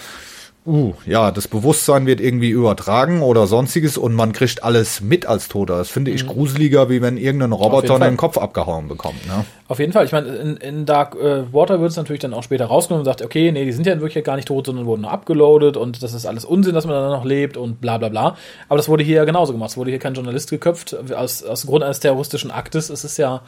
[0.65, 5.47] uh, ja, das Bewusstsein wird irgendwie übertragen oder sonstiges und man kriegt alles mit als
[5.47, 5.77] Toter.
[5.77, 9.25] Das finde ich gruseliger, wie wenn irgendein Roboter den Kopf abgehauen bekommt.
[9.25, 9.45] Ne?
[9.67, 10.05] Auf jeden Fall.
[10.05, 13.05] Ich meine, in, in Dark äh, Water wird es natürlich dann auch später rausgenommen und
[13.05, 15.77] sagt, okay, nee, die sind ja in Wirklichkeit gar nicht tot, sondern wurden nur abgeloadet
[15.77, 18.35] und das ist alles Unsinn, dass man dann noch lebt und bla bla bla.
[18.67, 19.71] Aber das wurde hier ja genauso gemacht.
[19.71, 20.95] Es wurde hier kein Journalist geköpft.
[21.15, 23.41] Aus, aus Grund eines terroristischen Aktes ist es ja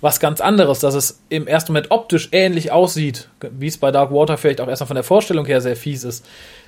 [0.00, 4.12] was ganz anderes, dass es im ersten Moment optisch ähnlich aussieht, wie es bei Dark
[4.12, 6.24] Water vielleicht auch erstmal von der Vorstellung her sehr fies ist.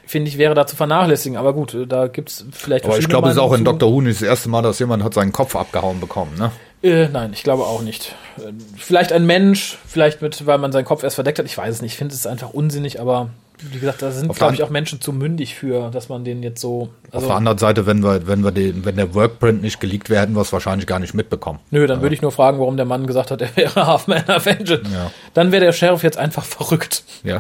[0.07, 1.39] Finde ich, wäre da zu vernachlässigen.
[1.39, 3.91] Aber gut, da gibt's vielleicht Aber ich glaube, es ist auch in Dr.
[3.91, 6.33] Who nicht das erste Mal, dass jemand hat seinen Kopf abgehauen bekommen.
[6.39, 6.51] Ne?
[6.83, 8.14] Äh, nein, ich glaube auch nicht.
[8.39, 11.47] Äh, Vielleicht ein Mensch, vielleicht mit, weil man seinen Kopf erst verdeckt hat.
[11.47, 11.93] Ich weiß es nicht.
[11.93, 13.30] Ich finde es einfach unsinnig, aber
[13.70, 16.42] wie gesagt, da sind, Auf glaube ich, auch Menschen zu mündig für, dass man den
[16.42, 16.90] jetzt so.
[17.08, 20.10] Auf Also, der anderen Seite, wenn wir, wenn wir den, wenn der Workprint nicht geleakt
[20.10, 21.60] wäre, hätten wir es wahrscheinlich gar nicht mitbekommen.
[21.70, 24.82] nö, dann würde ich nur fragen, warum der Mann gesagt hat, er wäre Half-Man, Half-Engine.
[24.92, 25.10] Ja.
[25.34, 27.04] Dann wäre der Sheriff jetzt einfach verrückt.
[27.24, 27.38] Ja.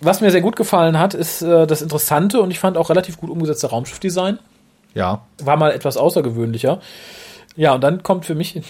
[0.00, 3.18] Was mir sehr gut gefallen hat, ist äh, das interessante und ich fand auch relativ
[3.18, 4.38] gut umgesetzte Raumschiffdesign.
[4.94, 5.22] Ja.
[5.42, 6.80] War mal etwas außergewöhnlicher.
[7.56, 8.54] Ja, und dann kommt für mich,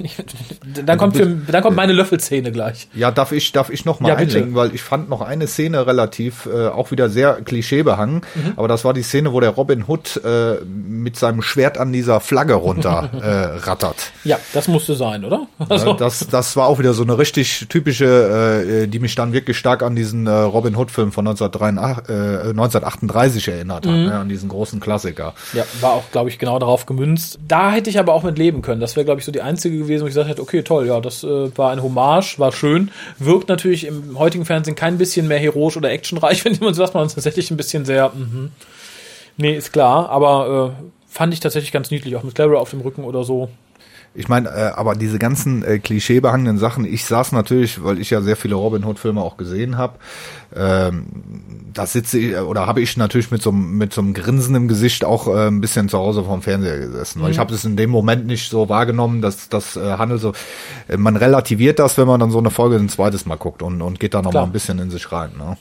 [0.84, 2.88] dann kommt, für, dann kommt meine Löffelszene gleich.
[2.94, 5.86] Ja, darf ich, darf ich noch mal Ja, einlenken, weil ich fand noch eine Szene
[5.86, 8.52] relativ, äh, auch wieder sehr klischeebehangen, Mhm.
[8.56, 12.20] aber das war die Szene, wo der Robin Hood äh, mit seinem Schwert an dieser
[12.20, 14.10] Flagge runter äh, rattert.
[14.24, 15.46] Ja, das musste sein, oder?
[15.68, 19.32] Also, Äh, Das, das war auch wieder so eine richtig typische, äh, die mich dann
[19.32, 23.90] wirklich stark an diesen äh, Robin Hood-Film von 1938, äh, 1938 erinnert Mhm.
[23.90, 25.34] hat, ne, an diesen großen Klassiker.
[25.52, 27.38] ja, war auch, glaube ich, genau darauf gemünzt.
[27.46, 28.71] Da hätte ich aber auch mit leben können.
[28.80, 31.00] Das wäre, glaube ich, so die einzige gewesen, wo ich gesagt hätte, okay, toll, ja,
[31.00, 32.90] das äh, war ein Hommage, war schön.
[33.18, 37.06] Wirkt natürlich im heutigen Fernsehen kein bisschen mehr heroisch oder actionreich, wenn man sagt, man
[37.06, 38.50] ist tatsächlich ein bisschen sehr, mhm.
[39.36, 42.80] nee, ist klar, aber äh, fand ich tatsächlich ganz niedlich, auch mit Clara auf dem
[42.80, 43.48] Rücken oder so.
[44.14, 48.20] Ich meine, äh, aber diese ganzen äh, klischeebehangenen Sachen, ich saß natürlich, weil ich ja
[48.20, 49.94] sehr viele Robin Hood Filme auch gesehen habe,
[50.54, 51.06] ähm,
[51.72, 54.68] da sitze ich, oder habe ich natürlich mit so, einem- mit so einem Grinsen im
[54.68, 57.22] Gesicht auch äh, ein bisschen zu Hause vorm Fernseher gesessen.
[57.22, 60.34] Weil ich habe es in dem Moment nicht so wahrgenommen, dass das äh, Handel so,
[60.88, 63.80] äh, man relativiert das, wenn man dann so eine Folge ein zweites Mal guckt und,
[63.80, 64.42] und geht da noch Klar.
[64.42, 65.30] mal ein bisschen in sich rein.
[65.38, 65.56] Ne?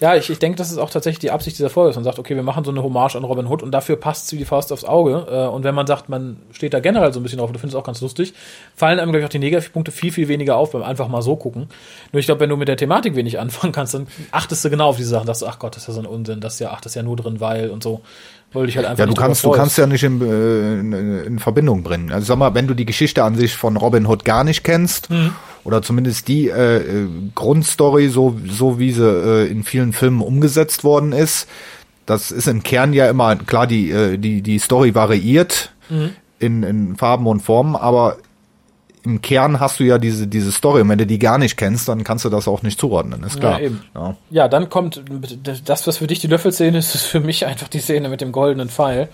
[0.00, 2.18] Ja, ich, ich denke, das ist auch tatsächlich die Absicht dieser Folge, dass man sagt,
[2.18, 4.44] okay, wir machen so eine Hommage an Robin Hood und dafür passt es wie die
[4.44, 5.26] Faust aufs Auge.
[5.30, 7.60] Äh, Und wenn man sagt, man steht da generell so ein bisschen drauf und du
[7.60, 8.34] findest es auch ganz lustig,
[8.76, 11.36] fallen einem, glaube ich, auch die Negativpunkte viel, viel weniger auf beim einfach mal so
[11.36, 11.68] gucken.
[12.12, 14.88] Nur ich glaube, wenn du mit der Thematik wenig anfangen kannst, dann achtest du genau
[14.88, 16.60] auf diese Sachen, dass du, ach Gott, das ist ja so ein Unsinn, das ist
[16.60, 18.00] ja, ach, das ist ja nur drin, weil und so.
[18.52, 20.92] Wollte ich halt einfach Ja, du kannst, du kannst ja nicht in, äh, in,
[21.24, 22.10] in Verbindung bringen.
[22.12, 25.08] Also sag mal, wenn du die Geschichte an sich von Robin Hood gar nicht kennst,
[25.08, 25.32] Mhm.
[25.64, 30.84] Oder zumindest die äh, äh, Grundstory, so, so wie sie äh, in vielen Filmen umgesetzt
[30.84, 31.48] worden ist,
[32.06, 36.10] das ist im Kern ja immer, klar, die, äh, die, die Story variiert Mhm.
[36.38, 38.18] in, in Farben und Formen, aber
[39.02, 40.82] im Kern hast du ja diese, diese Story.
[40.82, 43.40] Und wenn du die gar nicht kennst, dann kannst du das auch nicht zuordnen, ist
[43.40, 43.58] klar.
[43.60, 43.82] Ja, eben.
[43.94, 44.16] Ja.
[44.30, 45.02] Ja, dann kommt
[45.64, 48.30] das, was für dich die Löffelszene ist, ist für mich einfach die Szene mit dem
[48.30, 49.08] goldenen Pfeil.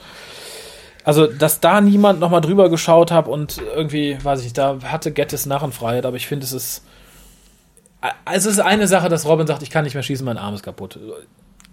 [1.06, 5.12] Also, dass da niemand nochmal drüber geschaut hat und irgendwie, weiß ich nicht, da hatte
[5.12, 6.82] Gettys Narrenfreiheit, aber ich finde, es ist.
[8.24, 10.54] Also, es ist eine Sache, dass Robin sagt, ich kann nicht mehr schießen, mein Arm
[10.54, 10.98] ist kaputt.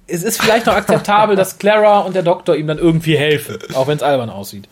[0.05, 3.87] Es ist vielleicht noch akzeptabel, dass Clara und der Doktor ihm dann irgendwie helfen, auch
[3.87, 4.69] wenn es albern aussieht.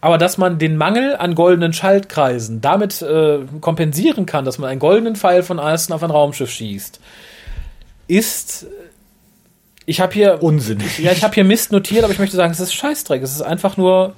[0.00, 4.78] Aber dass man den Mangel an goldenen Schaltkreisen damit äh, kompensieren kann, dass man einen
[4.78, 7.00] goldenen Pfeil von Alston auf ein Raumschiff schießt,
[8.06, 8.66] ist.
[9.90, 10.40] Ich habe hier.
[10.40, 10.98] Unsinnig.
[11.00, 13.22] Ja, ich habe hier Mist notiert, aber ich möchte sagen, es ist Scheißdreck.
[13.22, 14.14] Es ist einfach nur.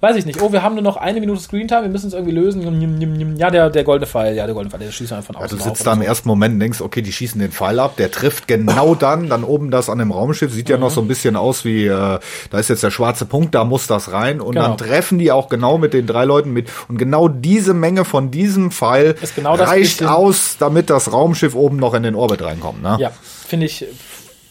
[0.00, 0.42] Weiß ich nicht.
[0.42, 3.36] Oh, wir haben nur noch eine Minute Screentime, wir müssen es irgendwie lösen.
[3.38, 5.58] Ja, der, der goldene Pfeil, ja, der goldene Pfeil, der schießt einfach von Ja, außen
[5.58, 6.04] du sitzt da im so.
[6.04, 9.44] ersten Moment und denkst, okay, die schießen den Pfeil ab, der trifft genau dann, dann
[9.44, 12.18] oben das an dem Raumschiff, sieht ja noch so ein bisschen aus wie, äh,
[12.50, 14.66] da ist jetzt der schwarze Punkt, da muss das rein und Genau.
[14.70, 18.32] dann treffen die auch genau mit den drei Leuten mit und genau diese Menge von
[18.32, 22.82] diesem Pfeil genau reicht aus, damit das Raumschiff oben noch in den Orbit reinkommt.
[22.82, 22.96] Ne?
[22.98, 23.12] Ja,
[23.46, 23.86] finde ich.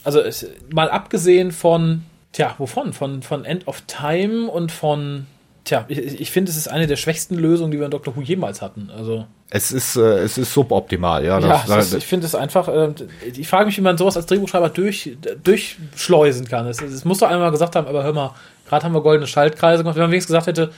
[0.03, 2.93] Also es, mal abgesehen von, tja, wovon?
[2.93, 5.27] Von, von End of Time und von,
[5.63, 8.21] tja, ich, ich finde, es ist eine der schwächsten Lösungen, die wir in Doctor Who
[8.21, 8.89] jemals hatten.
[8.95, 11.39] Also Es ist, äh, es ist suboptimal, ja.
[11.39, 12.67] ja, Das, es ist, ich finde es einfach.
[12.67, 12.93] Äh,
[13.35, 16.67] ich frage mich, wie man sowas als Drehbuchschreiber durch, durchschleusen kann.
[16.67, 18.33] Es, es muss doch einmal gesagt haben, aber hör mal,
[18.67, 19.95] gerade haben wir goldene Schaltkreise gemacht.
[19.95, 20.71] Wenn man wenigstens gesagt hätte,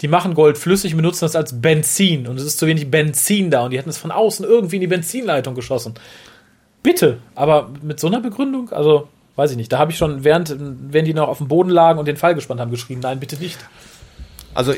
[0.00, 3.64] die machen Gold flüssig, benutzen das als Benzin und es ist zu wenig Benzin da
[3.64, 5.94] und die hätten es von außen irgendwie in die Benzinleitung geschossen.
[6.82, 10.54] Bitte, aber mit so einer Begründung, also weiß ich nicht, da habe ich schon, während,
[10.58, 13.36] während die noch auf dem Boden lagen und den Fall gespannt haben, geschrieben, nein, bitte
[13.36, 13.58] nicht.
[14.54, 14.74] Also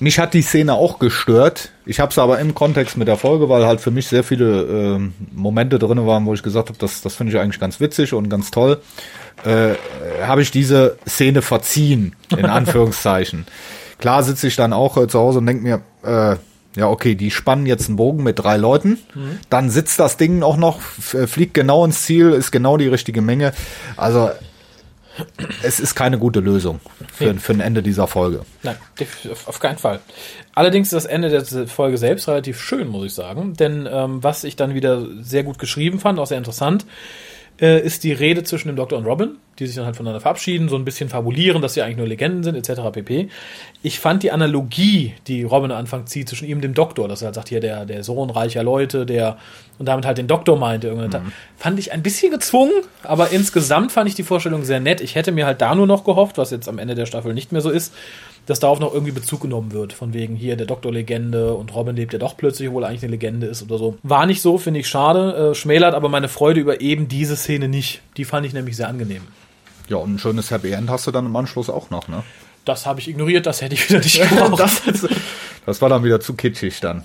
[0.00, 1.70] mich hat die Szene auch gestört.
[1.84, 4.62] Ich habe es aber im Kontext mit der Folge, weil halt für mich sehr viele
[4.62, 8.12] ähm, Momente drin waren, wo ich gesagt habe, das, das finde ich eigentlich ganz witzig
[8.12, 8.80] und ganz toll.
[9.44, 9.74] Äh,
[10.24, 13.46] habe ich diese Szene verziehen, in Anführungszeichen.
[13.98, 16.36] Klar sitze ich dann auch äh, zu Hause und denke mir, äh,
[16.78, 18.98] ja, okay, die spannen jetzt einen Bogen mit drei Leuten.
[19.50, 20.80] Dann sitzt das Ding auch noch,
[21.12, 23.52] äh, fliegt genau ins Ziel, ist genau die richtige Menge.
[23.96, 24.30] Also
[25.62, 26.80] es ist keine gute Lösung
[27.12, 28.42] für, für ein Ende dieser Folge.
[28.62, 28.76] Nein,
[29.46, 30.00] auf keinen Fall.
[30.54, 33.54] Allerdings ist das Ende der Folge selbst relativ schön, muss ich sagen.
[33.54, 36.86] Denn ähm, was ich dann wieder sehr gut geschrieben fand, auch sehr interessant,
[37.60, 40.68] äh, ist die Rede zwischen dem Doktor und Robin, die sich dann halt voneinander verabschieden,
[40.68, 42.80] so ein bisschen fabulieren, dass sie eigentlich nur Legenden sind, etc.
[42.92, 43.28] pp.
[43.82, 47.22] Ich fand die Analogie, die Robin am Anfang zieht, zwischen ihm und dem Doktor, dass
[47.22, 49.38] er halt sagt, hier der, der Sohn reicher Leute, der
[49.78, 54.08] und damit halt den Doktor meinte, irgendwann, fand ich ein bisschen gezwungen, aber insgesamt fand
[54.08, 55.00] ich die Vorstellung sehr nett.
[55.00, 57.52] Ich hätte mir halt da nur noch gehofft, was jetzt am Ende der Staffel nicht
[57.52, 57.94] mehr so ist,
[58.48, 62.14] dass darauf noch irgendwie Bezug genommen wird, von wegen hier der Doktor-Legende und Robin lebt
[62.14, 63.98] ja doch plötzlich, obwohl er eigentlich eine Legende ist oder so.
[64.02, 67.68] War nicht so, finde ich schade, äh, schmälert aber meine Freude über eben diese Szene
[67.68, 68.00] nicht.
[68.16, 69.20] Die fand ich nämlich sehr angenehm.
[69.88, 72.22] Ja, und ein schönes Happy End hast du dann im Anschluss auch noch, ne?
[72.64, 74.82] Das habe ich ignoriert, das hätte ich wieder nicht gebraucht.
[74.86, 75.06] das,
[75.66, 77.04] das war dann wieder zu kitschig dann.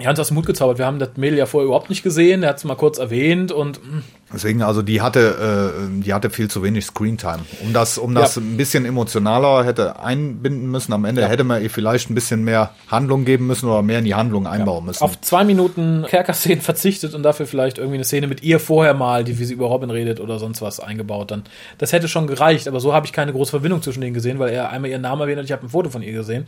[0.00, 0.78] Ja, uns aus dem Mut gezaubert.
[0.78, 2.42] Wir haben das Mädel ja vorher überhaupt nicht gesehen.
[2.42, 6.28] Er hat es mal kurz erwähnt und hm, Deswegen, also die hatte, äh, die hatte
[6.28, 7.38] viel zu wenig Screentime.
[7.64, 8.42] Um das, um das Ja.
[8.42, 11.28] ein bisschen emotionaler hätte einbinden müssen, am Ende Ja.
[11.28, 14.46] hätte man ihr vielleicht ein bisschen mehr Handlung geben müssen oder mehr in die Handlung
[14.46, 15.02] einbauen müssen.
[15.02, 19.24] auf zwei Minuten Kerker-Szenen verzichtet und dafür vielleicht irgendwie eine Szene mit ihr vorher mal,
[19.24, 21.30] die wie sie über Robin redet oder sonst was eingebaut.
[21.30, 21.44] Dann
[21.78, 24.50] das hätte schon gereicht, aber so habe ich keine große Verbindung zwischen denen gesehen, weil
[24.52, 25.46] er einmal ihren Namen erwähnt hat.
[25.46, 26.44] Ich habe ein Foto von ihr gesehen.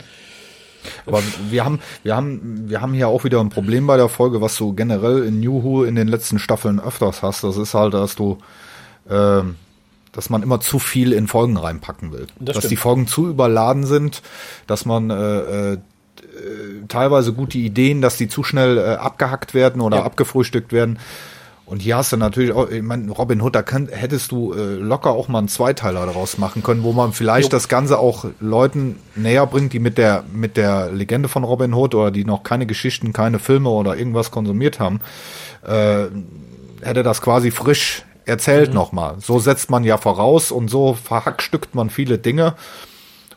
[1.05, 4.41] Aber wir haben, wir haben, wir haben hier auch wieder ein Problem bei der Folge,
[4.41, 7.43] was du generell in New Who in den letzten Staffeln öfters hast.
[7.43, 8.37] Das ist halt, dass du,
[9.09, 9.55] ähm,
[10.11, 12.27] dass man immer zu viel in Folgen reinpacken will.
[12.39, 12.71] Das dass stimmt.
[12.71, 14.21] die Folgen zu überladen sind,
[14.67, 15.77] dass man äh, äh,
[16.87, 20.03] teilweise gute Ideen, dass die zu schnell äh, abgehackt werden oder Ja.
[20.03, 20.99] abgefrühstückt werden.
[21.71, 24.75] Und hier hast du natürlich auch, ich meine, Robin Hood, da kann, hättest du äh,
[24.75, 27.51] locker auch mal einen Zweiteiler daraus machen können, wo man vielleicht Jo.
[27.57, 31.95] das Ganze auch Leuten näher bringt, die mit der, mit der Legende von Robin Hood
[31.95, 34.99] oder die noch keine Geschichten, keine Filme oder irgendwas konsumiert haben,
[35.65, 36.07] äh,
[36.81, 38.75] hätte das quasi frisch erzählt Mhm.
[38.75, 39.15] nochmal.
[39.19, 42.55] So setzt man ja voraus und so verhackstückt man viele Dinge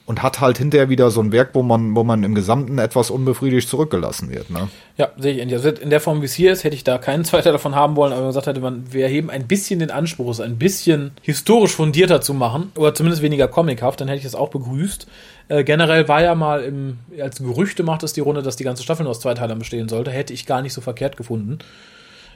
[0.07, 3.11] und hat halt hinterher wieder so ein Werk, wo man, wo man im Gesamten etwas
[3.11, 4.51] unbefriedigt zurückgelassen wird.
[4.51, 4.69] Ne?
[4.99, 5.57] Ja, sehe ich ähnlich.
[5.57, 7.97] Also in der Form, wie es hier ist, hätte ich da keinen Zweiter davon haben
[7.97, 11.13] wollen, aber man gesagt hätte, man, wir erheben ein bisschen den Anspruch, es ein bisschen
[11.23, 15.07] historisch fundierter zu machen, oder zumindest weniger comichaft, dann hätte ich das auch begrüßt.
[15.49, 18.83] Äh, generell war ja mal im, als Gerüchte macht es die Runde, dass die ganze
[18.83, 21.59] Staffel nur aus zwei Teilern bestehen sollte, hätte ich gar nicht so verkehrt gefunden.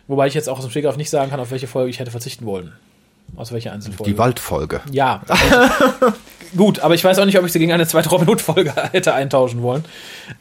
[0.06, 2.10] Wobei ich jetzt auch aus dem Stegreif nicht sagen kann, auf welche Folge ich hätte
[2.10, 2.72] verzichten wollen.
[3.36, 4.10] Aus welcher Einzelfolge.
[4.12, 4.80] Die Waldfolge.
[4.90, 5.22] Ja.
[6.56, 9.12] Gut, aber ich weiß auch nicht, ob ich sie gegen eine zweite Robin Hood-Folge hätte
[9.12, 9.84] eintauschen wollen.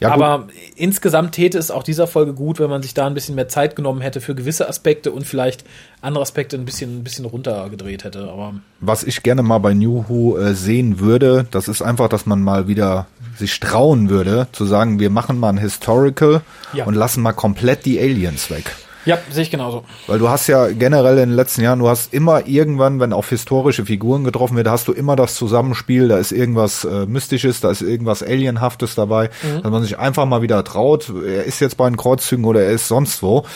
[0.00, 0.22] Ja, gut.
[0.24, 3.48] aber insgesamt täte es auch dieser Folge gut, wenn man sich da ein bisschen mehr
[3.48, 5.64] Zeit genommen hätte für gewisse Aspekte und vielleicht
[6.00, 8.22] andere Aspekte ein bisschen, ein bisschen runtergedreht hätte.
[8.22, 12.24] Aber Was ich gerne mal bei New Who äh, sehen würde, das ist einfach, dass
[12.24, 16.40] man mal wieder sich trauen würde, zu sagen, wir machen mal ein Historical
[16.72, 16.86] Ja.
[16.86, 18.74] und lassen mal komplett die Aliens weg.
[19.08, 19.84] Ja, sehe ich genauso.
[20.06, 23.30] Weil du hast ja generell in den letzten Jahren, du hast immer irgendwann, wenn auf
[23.30, 27.70] historische Figuren getroffen wird, hast du immer das Zusammenspiel, da ist irgendwas äh, Mystisches, da
[27.70, 29.30] ist irgendwas Alienhaftes dabei,
[29.62, 32.72] dass man sich einfach mal wieder traut, er ist jetzt bei den Kreuzzügen oder er
[32.72, 33.46] ist sonst wo.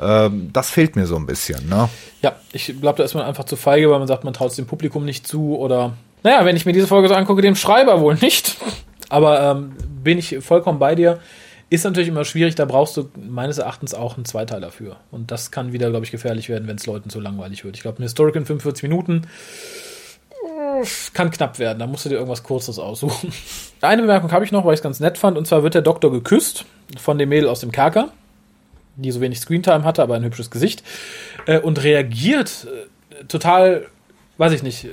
[0.00, 1.88] Ähm, das fehlt mir so ein bisschen, ne?
[2.22, 4.56] Ja, ich glaube, da ist man einfach zu feige, weil man sagt, man traut es
[4.56, 8.00] dem Publikum nicht zu oder, naja, wenn ich mir diese Folge so angucke, dem Schreiber
[8.00, 8.58] wohl nicht.
[9.08, 9.72] Aber ähm,
[10.04, 11.18] bin ich vollkommen bei dir.
[11.70, 14.96] Ist natürlich immer schwierig, da brauchst du meines Erachtens auch einen Zweiteiler für.
[15.10, 17.76] Und das kann wieder, glaube ich, gefährlich werden, wenn es Leuten zu langweilig wird.
[17.76, 19.22] Ich glaube, ein Historic in 45 Minuten
[21.14, 21.78] kann knapp werden.
[21.78, 23.32] Da musst du dir irgendwas Kurzes aussuchen.
[23.80, 25.38] Eine Bemerkung habe ich noch, weil ich es ganz nett fand.
[25.38, 26.64] Und zwar wird der Doktor geküsst
[26.98, 28.10] von dem Mädel aus dem Kerker
[29.02, 30.82] die so wenig Screentime hatte, aber ein hübsches Gesicht,
[31.46, 33.86] äh, und reagiert äh, total,
[34.38, 34.88] weiß ich nicht,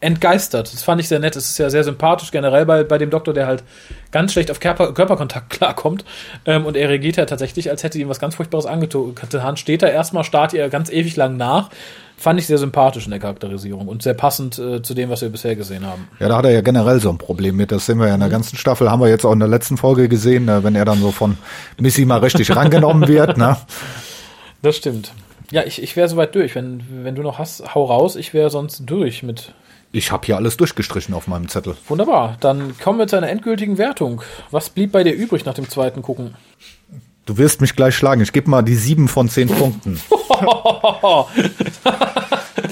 [0.00, 0.72] entgeistert.
[0.72, 1.36] Das fand ich sehr nett.
[1.36, 3.62] Es ist ja sehr sympathisch generell bei, bei dem Doktor, der halt
[4.10, 6.04] ganz schlecht auf Körper, Körperkontakt klarkommt.
[6.46, 9.56] Ähm, und er reagiert ja tatsächlich, als hätte ihm was ganz Furchtbares angetan.
[9.56, 11.70] Steht da erstmal, starrt ihr ganz ewig lang nach.
[12.16, 15.30] Fand ich sehr sympathisch in der Charakterisierung und sehr passend äh, zu dem, was wir
[15.30, 16.08] bisher gesehen haben.
[16.18, 17.72] Ja, da hat er ja generell so ein Problem mit.
[17.72, 19.78] Das sehen wir ja in der ganzen Staffel, haben wir jetzt auch in der letzten
[19.78, 21.38] Folge gesehen, äh, wenn er dann so von
[21.78, 23.38] Missy mal richtig rangenommen wird.
[23.38, 23.56] Ne?
[24.60, 25.12] Das stimmt.
[25.50, 26.54] Ja, ich, ich wäre soweit durch.
[26.54, 28.16] Wenn, wenn du noch hast, hau raus.
[28.16, 29.54] Ich wäre sonst durch mit
[29.92, 31.76] Ich habe hier alles durchgestrichen auf meinem Zettel.
[31.88, 34.22] Wunderbar, dann kommen wir zu einer endgültigen Wertung.
[34.50, 36.34] Was blieb bei dir übrig nach dem zweiten Gucken?
[37.26, 38.22] Du wirst mich gleich schlagen.
[38.22, 40.00] Ich gebe mal die sieben von zehn Punkten.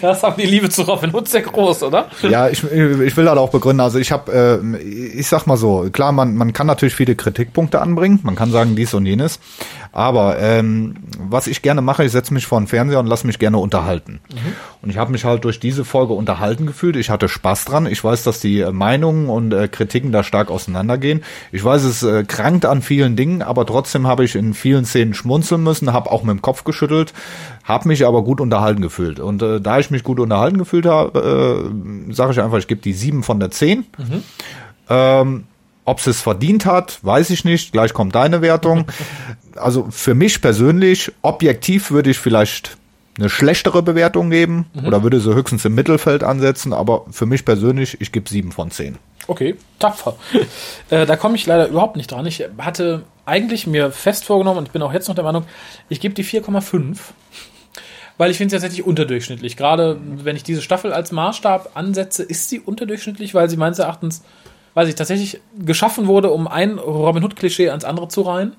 [0.00, 2.08] Das haben die Liebe zu Robin Hood sehr groß, oder?
[2.22, 3.80] Ja, ich, ich will das auch begründen.
[3.80, 7.80] Also ich habe, äh, ich sag mal so, klar, man, man kann natürlich viele Kritikpunkte
[7.80, 8.20] anbringen.
[8.22, 9.40] Man kann sagen dies und jenes.
[9.93, 13.39] Aber ähm, was ich gerne mache, ich setze mich vor den Fernseher und lasse mich
[13.39, 14.20] gerne unterhalten.
[14.82, 16.97] Und ich habe mich halt durch diese Folge unterhalten gefühlt.
[16.97, 17.86] Ich hatte Spaß dran.
[17.86, 21.22] Ich weiß, dass die äh, Meinungen und äh, Kritiken da stark auseinandergehen.
[21.53, 25.14] Ich weiß, es äh, krankt an vielen Dingen, aber trotzdem habe ich in vielen Szenen
[25.14, 27.12] schmunzeln müssen, habe auch mit dem Kopf geschüttelt,
[27.64, 29.20] habe mich aber gut unterhalten gefühlt.
[29.20, 31.70] Und äh, da ich mich gut unterhalten gefühlt habe,
[32.09, 33.84] äh, sage ich einfach, ich gebe die sieben von der zehn.
[34.89, 35.45] Ähm,
[35.89, 37.72] ob es verdient hat, weiß ich nicht.
[37.72, 38.86] Gleich kommt deine Wertung.
[39.57, 42.76] Also für mich persönlich, objektiv würde ich vielleicht
[43.18, 48.01] eine schlechtere Bewertung geben oder würde sie höchstens im Mittelfeld ansetzen, aber für mich persönlich,
[48.01, 48.99] ich gebe sieben von zehn.
[49.26, 50.16] Okay, tapfer.
[50.91, 52.24] äh, da komme ich leider überhaupt nicht dran.
[52.26, 55.45] Ich hatte eigentlich mir fest vorgenommen und ich bin auch jetzt noch der Meinung,
[55.89, 56.97] ich gebe die 4,5.
[58.16, 59.57] Weil ich finde sie tatsächlich unterdurchschnittlich.
[59.57, 64.22] Gerade wenn ich diese Staffel als Maßstab ansetze, ist sie unterdurchschnittlich, weil sie meines Erachtens,
[64.78, 68.54] weiß ich, tatsächlich geschaffen wurde, um ein Robin Hood-Klischee ans andere zu reihen.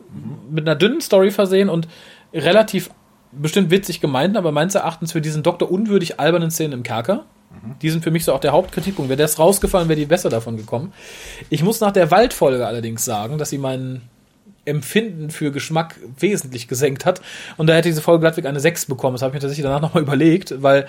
[0.49, 1.88] Mit einer dünnen Story versehen und
[2.34, 2.89] relativ
[3.32, 7.24] bestimmt witzig gemeint, aber meines Erachtens für diesen Doktor unwürdig albernen Szenen im Kerker.
[7.82, 9.07] Die sind für mich so auch der Hauptkritikpunkt.
[9.07, 10.91] Wäre das rausgefallen, wäre die besser davon gekommen.
[11.49, 14.01] Ich muss nach der Waldfolge allerdings sagen, dass sie meinen
[14.65, 17.22] Empfinden für Geschmack wesentlich gesenkt hat.
[17.55, 19.15] Und da hätte diese Folge glattweg eine 6 bekommen.
[19.15, 20.88] Das habe ich mir tatsächlich danach nochmal überlegt, weil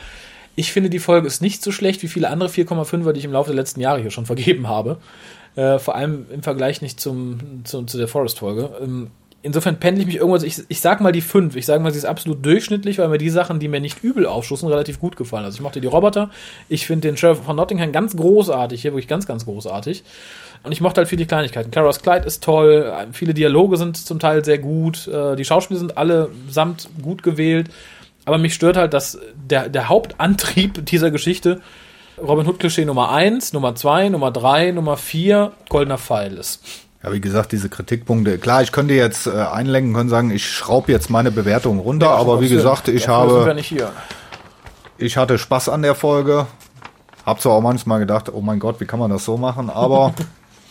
[0.56, 3.32] ich finde, die Folge ist nicht so schlecht wie viele andere 4,5er, die ich im
[3.32, 4.98] Laufe der letzten Jahre hier schon vergeben habe.
[5.56, 8.70] Äh, vor allem im Vergleich nicht zum, zu, zu der Forest-Folge.
[8.82, 9.10] Ähm,
[9.42, 11.56] insofern pendle ich mich irgendwo, ich, ich sag mal die 5.
[11.56, 14.26] Ich sage mal, sie ist absolut durchschnittlich, weil mir die Sachen, die mir nicht übel
[14.26, 15.44] aufschussen, relativ gut gefallen.
[15.44, 16.30] Also ich mochte die Roboter.
[16.68, 20.04] Ich finde den Sheriff von Nottingham ganz großartig, hier wirklich ganz, ganz großartig.
[20.62, 21.70] Und ich mochte halt viele Kleinigkeiten.
[21.70, 25.96] Clara's Kleid ist toll, viele Dialoge sind zum Teil sehr gut, äh, die Schauspieler sind
[25.96, 27.70] alle samt gut gewählt.
[28.30, 31.60] Aber mich stört halt, dass der, der Hauptantrieb dieser Geschichte
[32.16, 36.62] Robin Hood-Klischee Nummer 1, Nummer 2, Nummer 3, Nummer 4, Goldener Pfeil ist.
[37.02, 38.38] Ja, wie gesagt, diese Kritikpunkte.
[38.38, 42.14] Klar, ich könnte jetzt äh, einlenken können sagen, ich schraube jetzt meine Bewertung runter, ja,
[42.14, 43.52] aber wie gesagt, ich habe.
[44.96, 46.46] Ich hatte Spaß an der Folge.
[47.26, 50.14] Hab zwar auch manchmal gedacht, oh mein Gott, wie kann man das so machen, aber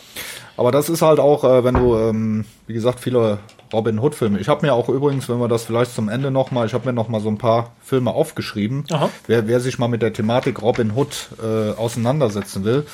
[0.56, 3.38] aber das ist halt auch, äh, wenn du, ähm, wie gesagt, viele
[3.72, 4.38] Robin Hood Filme.
[4.38, 6.92] Ich habe mir auch übrigens, wenn wir das vielleicht zum Ende nochmal, ich habe mir
[6.92, 8.84] nochmal so ein paar Filme aufgeschrieben.
[9.26, 12.86] Wer, wer sich mal mit der Thematik Robin Hood äh, auseinandersetzen will.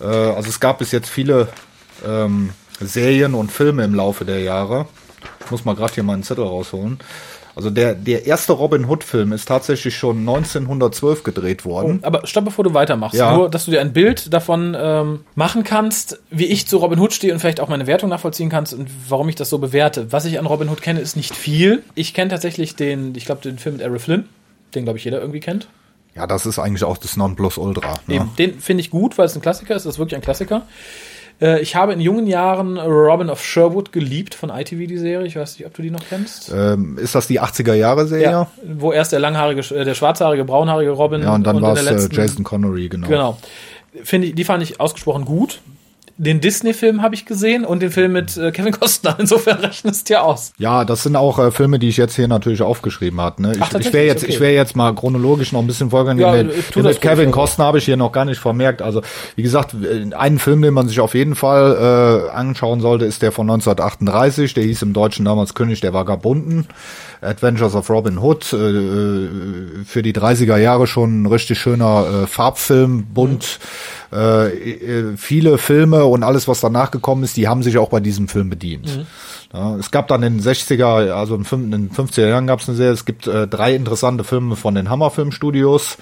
[0.00, 1.48] Äh, also es gab bis jetzt viele
[2.06, 2.50] ähm,
[2.80, 4.86] Serien und Filme im Laufe der Jahre.
[5.44, 6.98] Ich muss mal gerade hier meinen Zettel rausholen.
[7.54, 12.00] Also der, der erste Robin Hood-Film ist tatsächlich schon 1912 gedreht worden.
[12.02, 13.18] Oh, aber stopp, bevor du weitermachst.
[13.18, 13.36] Ja.
[13.36, 17.12] Nur, dass du dir ein Bild davon ähm, machen kannst, wie ich zu Robin Hood
[17.12, 20.12] stehe und vielleicht auch meine Wertung nachvollziehen kannst und warum ich das so bewerte.
[20.12, 21.82] Was ich an Robin Hood kenne, ist nicht viel.
[21.94, 24.28] Ich kenne tatsächlich den, ich glaube, den Film mit Errol Flynn,
[24.74, 25.68] den, glaube ich, jeder irgendwie kennt.
[26.14, 27.94] Ja, das ist eigentlich auch das Nonplusultra.
[28.06, 28.16] Ne?
[28.16, 29.86] Eben, den finde ich gut, weil es ein Klassiker ist.
[29.86, 30.62] Das ist wirklich ein Klassiker.
[31.42, 35.26] Äh, ich habe in jungen Jahren Robin of Sherwood geliebt von ITV, die Serie.
[35.26, 36.52] Ich weiß nicht, ob du die noch kennst.
[36.54, 38.30] Ähm, ist das die 80er Jahre Serie?
[38.30, 41.22] Ja, wo erst der langhaarige, äh, der schwarzhaarige, braunhaarige Robin.
[41.22, 43.08] Ja, und dann war es äh, Jason Connery, genau.
[43.08, 43.38] Genau.
[44.04, 45.60] Finde ich, die fand ich ausgesprochen gut
[46.16, 49.16] den Disney-Film habe ich gesehen und den Film mit äh, Kevin Costner.
[49.18, 50.52] Insofern rechnest ja aus.
[50.58, 53.42] Ja, das sind auch äh, Filme, die ich jetzt hier natürlich aufgeschrieben habe.
[53.42, 53.52] Ne?
[53.54, 54.32] Ich, Ach, ich wäre jetzt, okay.
[54.32, 56.20] ich wäre jetzt mal chronologisch noch ein bisschen vorgegangen.
[56.20, 58.82] Ja, mit, mit Kevin Costner habe ich hier noch gar nicht vermerkt.
[58.82, 59.02] Also
[59.36, 59.74] wie gesagt,
[60.16, 64.54] einen Film, den man sich auf jeden Fall äh, anschauen sollte, ist der von 1938.
[64.54, 66.66] Der hieß im Deutschen damals König der Vagabunden.
[67.22, 68.52] Adventures of Robin Hood.
[68.52, 69.28] Äh, äh
[69.84, 73.58] für die 30er Jahre schon ein richtig schöner äh, Farbfilm, bunt.
[73.60, 77.88] Mhm äh, äh, viele Filme und alles, was danach gekommen ist, die haben sich auch
[77.88, 78.98] bei diesem Film bedient.
[78.98, 79.06] Mhm.
[79.54, 82.76] Ja, es gab dann in den 60er, also in den 50er Jahren gab es eine
[82.76, 85.96] Serie, es gibt äh, drei interessante Filme von den Hammer Filmstudios.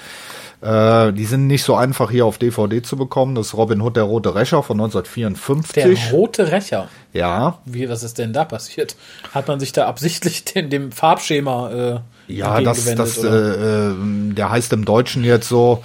[0.62, 3.34] Äh, die sind nicht so einfach hier auf DVD zu bekommen.
[3.34, 5.82] Das ist Robin Hood, der Rote Rächer von 1954.
[5.82, 6.88] Der Rote Rächer?
[7.12, 7.58] Ja.
[7.64, 8.96] Wie, was ist denn da passiert?
[9.32, 12.00] Hat man sich da absichtlich den, dem Farbschema äh,
[12.30, 13.94] ja, das, das, äh, äh,
[14.32, 15.82] der heißt im Deutschen jetzt so,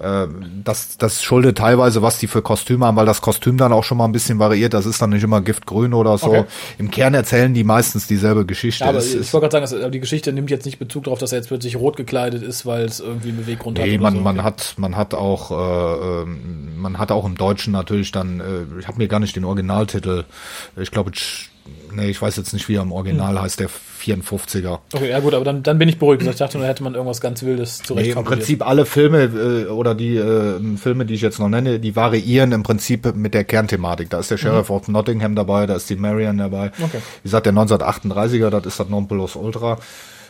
[0.00, 0.26] äh,
[0.64, 3.98] das, das schuldet teilweise, was die für Kostüme haben, weil das Kostüm dann auch schon
[3.98, 4.74] mal ein bisschen variiert.
[4.74, 6.28] Das ist dann nicht immer Giftgrün oder so.
[6.28, 6.44] Okay.
[6.78, 8.84] Im Kern erzählen die meistens dieselbe Geschichte.
[8.84, 11.18] Ja, aber es, ich wollte gerade sagen, dass, die Geschichte nimmt jetzt nicht Bezug darauf,
[11.18, 14.00] dass er jetzt plötzlich rot gekleidet ist, weil es irgendwie einen Beweggrund nee, hat.
[14.00, 14.24] man, so.
[14.24, 18.80] man hat, man hat auch, äh, ähm, man hat auch im Deutschen natürlich dann, äh,
[18.80, 20.24] ich habe mir gar nicht den Originaltitel,
[20.76, 21.12] ich glaube,
[21.92, 23.42] nee, ich weiß jetzt nicht, wie er im Original hm.
[23.42, 24.78] heißt, der 54er.
[24.92, 26.22] Okay, ja gut, aber dann, dann bin ich beruhigt.
[26.22, 28.14] Ich dachte, da hätte man irgendwas ganz Wildes zurecht.
[28.14, 31.80] Nee, Im Prinzip alle Filme äh, oder die äh, Filme, die ich jetzt noch nenne,
[31.80, 34.10] die variieren im Prinzip mit der Kernthematik.
[34.10, 34.76] Da ist der Sheriff mhm.
[34.76, 36.70] of Nottingham dabei, da ist die Marion dabei.
[36.80, 36.98] Okay.
[37.22, 39.78] Wie gesagt, der 1938er, das ist das Nonplus Ultra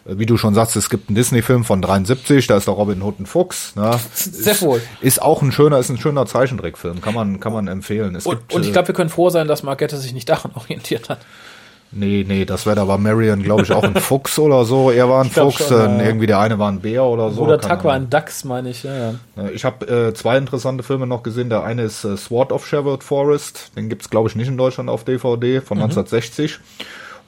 [0.04, 3.20] wie du schon sagst, es gibt einen Disney-Film von 73, da ist der Robin Hood
[3.20, 3.76] ein Fuchs.
[3.76, 3.98] Ne?
[4.14, 4.78] Sehr wohl.
[5.00, 8.14] Ist, ist, auch ein schöner, ist ein schöner Zeichentrickfilm, kann man, kann man empfehlen.
[8.14, 10.52] Es und, gibt, und ich glaube, wir können froh sein, dass Marquette sich nicht daran
[10.54, 11.18] orientiert hat.
[11.90, 14.90] Nee, nee, das wäre, da war Marion, glaube ich, auch ein Fuchs oder so.
[14.90, 17.42] Er war ein Fuchs, schon, äh, irgendwie der eine war ein Bär oder so.
[17.42, 18.82] Oder Tuck war ein Dachs, meine ich.
[18.82, 19.48] Ja, ja.
[19.54, 21.48] Ich habe äh, zwei interessante Filme noch gesehen.
[21.48, 23.72] Der eine ist äh, Sword of Sherwood Forest.
[23.74, 25.84] Den gibt's glaube ich, nicht in Deutschland auf DVD von mhm.
[25.84, 26.60] 1960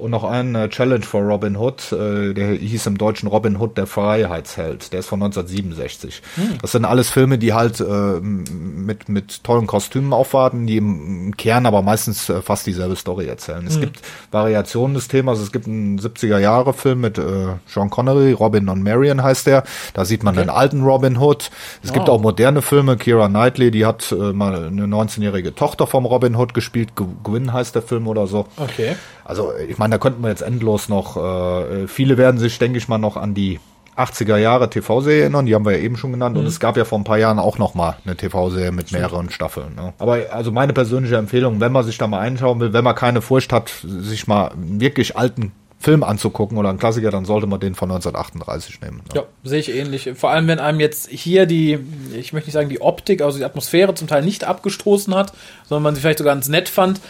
[0.00, 3.76] und noch ein äh, Challenge for Robin Hood, äh, der hieß im Deutschen Robin Hood,
[3.76, 6.22] der Freiheitsheld, der ist von 1967.
[6.36, 6.58] Hm.
[6.60, 11.66] Das sind alles Filme, die halt äh, mit, mit tollen Kostümen aufwarten, die im Kern
[11.66, 13.66] aber meistens äh, fast dieselbe Story erzählen.
[13.66, 13.80] Es hm.
[13.82, 17.22] gibt Variationen des Themas, es gibt einen 70er-Jahre-Film mit äh,
[17.66, 20.44] Sean Connery, Robin und Marion heißt der, da sieht man okay.
[20.44, 21.50] den alten Robin Hood.
[21.82, 21.94] Es wow.
[21.94, 26.36] gibt auch moderne Filme, Kira Knightley, die hat äh, mal eine 19-jährige Tochter vom Robin
[26.36, 26.90] Hood gespielt,
[27.22, 28.46] Gwyn heißt der Film oder so.
[28.56, 28.96] Okay.
[29.24, 32.88] Also ich meine, da könnten wir jetzt endlos noch, äh, viele werden sich, denke ich
[32.88, 33.60] mal, noch an die
[33.96, 36.34] 80er Jahre TV-Serie erinnern, die haben wir ja eben schon genannt.
[36.34, 36.42] Mhm.
[36.42, 39.30] Und es gab ja vor ein paar Jahren auch noch mal eine TV-Serie mit mehreren
[39.30, 39.74] Staffeln.
[39.74, 39.92] Ne?
[39.98, 43.20] Aber also meine persönliche Empfehlung, wenn man sich da mal einschauen will, wenn man keine
[43.20, 47.58] Furcht hat, sich mal einen wirklich alten Film anzugucken oder einen Klassiker, dann sollte man
[47.58, 48.98] den von 1938 nehmen.
[48.98, 49.02] Ne?
[49.14, 50.10] Ja, sehe ich ähnlich.
[50.14, 51.78] Vor allem, wenn einem jetzt hier die,
[52.14, 55.32] ich möchte nicht sagen die Optik, also die Atmosphäre zum Teil nicht abgestoßen hat,
[55.66, 57.00] sondern man sie vielleicht sogar ganz nett fand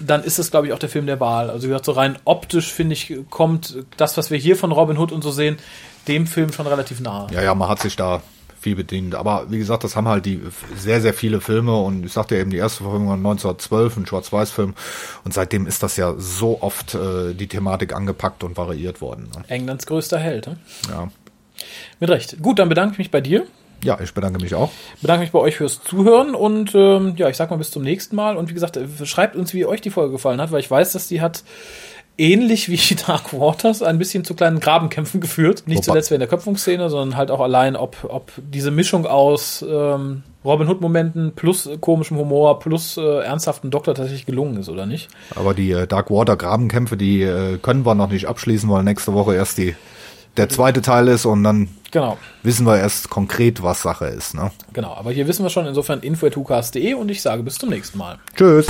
[0.00, 1.50] dann ist es, glaube ich, auch der Film der Wahl.
[1.50, 4.98] Also wie gesagt, so rein optisch, finde ich, kommt das, was wir hier von Robin
[4.98, 5.58] Hood und so sehen,
[6.08, 7.28] dem Film schon relativ nahe.
[7.32, 8.22] Ja, ja, man hat sich da
[8.60, 9.14] viel bedient.
[9.14, 10.40] Aber wie gesagt, das haben halt die
[10.76, 14.06] sehr, sehr viele Filme und ich sagte ja eben, die erste Verfilmung war 1912, ein
[14.06, 14.74] Schwarz-Weiß-Film
[15.24, 19.30] und seitdem ist das ja so oft äh, die Thematik angepackt und variiert worden.
[19.34, 19.44] Ne?
[19.48, 20.46] Englands größter Held.
[20.46, 20.58] Ne?
[20.88, 21.08] Ja.
[22.00, 22.42] Mit Recht.
[22.42, 23.46] Gut, dann bedanke ich mich bei dir.
[23.84, 24.70] Ja, ich bedanke mich auch.
[25.00, 28.16] Bedanke mich bei euch fürs Zuhören und ähm, ja, ich sag mal bis zum nächsten
[28.16, 28.36] Mal.
[28.36, 30.92] Und wie gesagt, äh, schreibt uns, wie euch die Folge gefallen hat, weil ich weiß,
[30.92, 31.44] dass die hat
[32.18, 35.64] ähnlich wie Dark Waters ein bisschen zu kleinen Grabenkämpfen geführt.
[35.66, 39.64] Nicht Wobei- zuletzt wegen der Köpfungsszene, sondern halt auch allein, ob, ob diese Mischung aus
[39.66, 44.86] ähm, Robin Hood-Momenten plus äh, komischem Humor plus äh, ernsthaften Doktor tatsächlich gelungen ist oder
[44.86, 45.08] nicht.
[45.34, 49.14] Aber die äh, Dark Water Grabenkämpfe, die äh, können wir noch nicht abschließen, weil nächste
[49.14, 49.74] Woche erst die
[50.36, 54.34] der zweite Teil ist und dann Genau, wissen wir erst konkret, was Sache ist.
[54.34, 54.52] Ne?
[54.72, 54.94] genau.
[54.94, 58.18] Aber hier wissen wir schon insofern info.hukas.de und ich sage bis zum nächsten Mal.
[58.36, 58.68] Tschüss.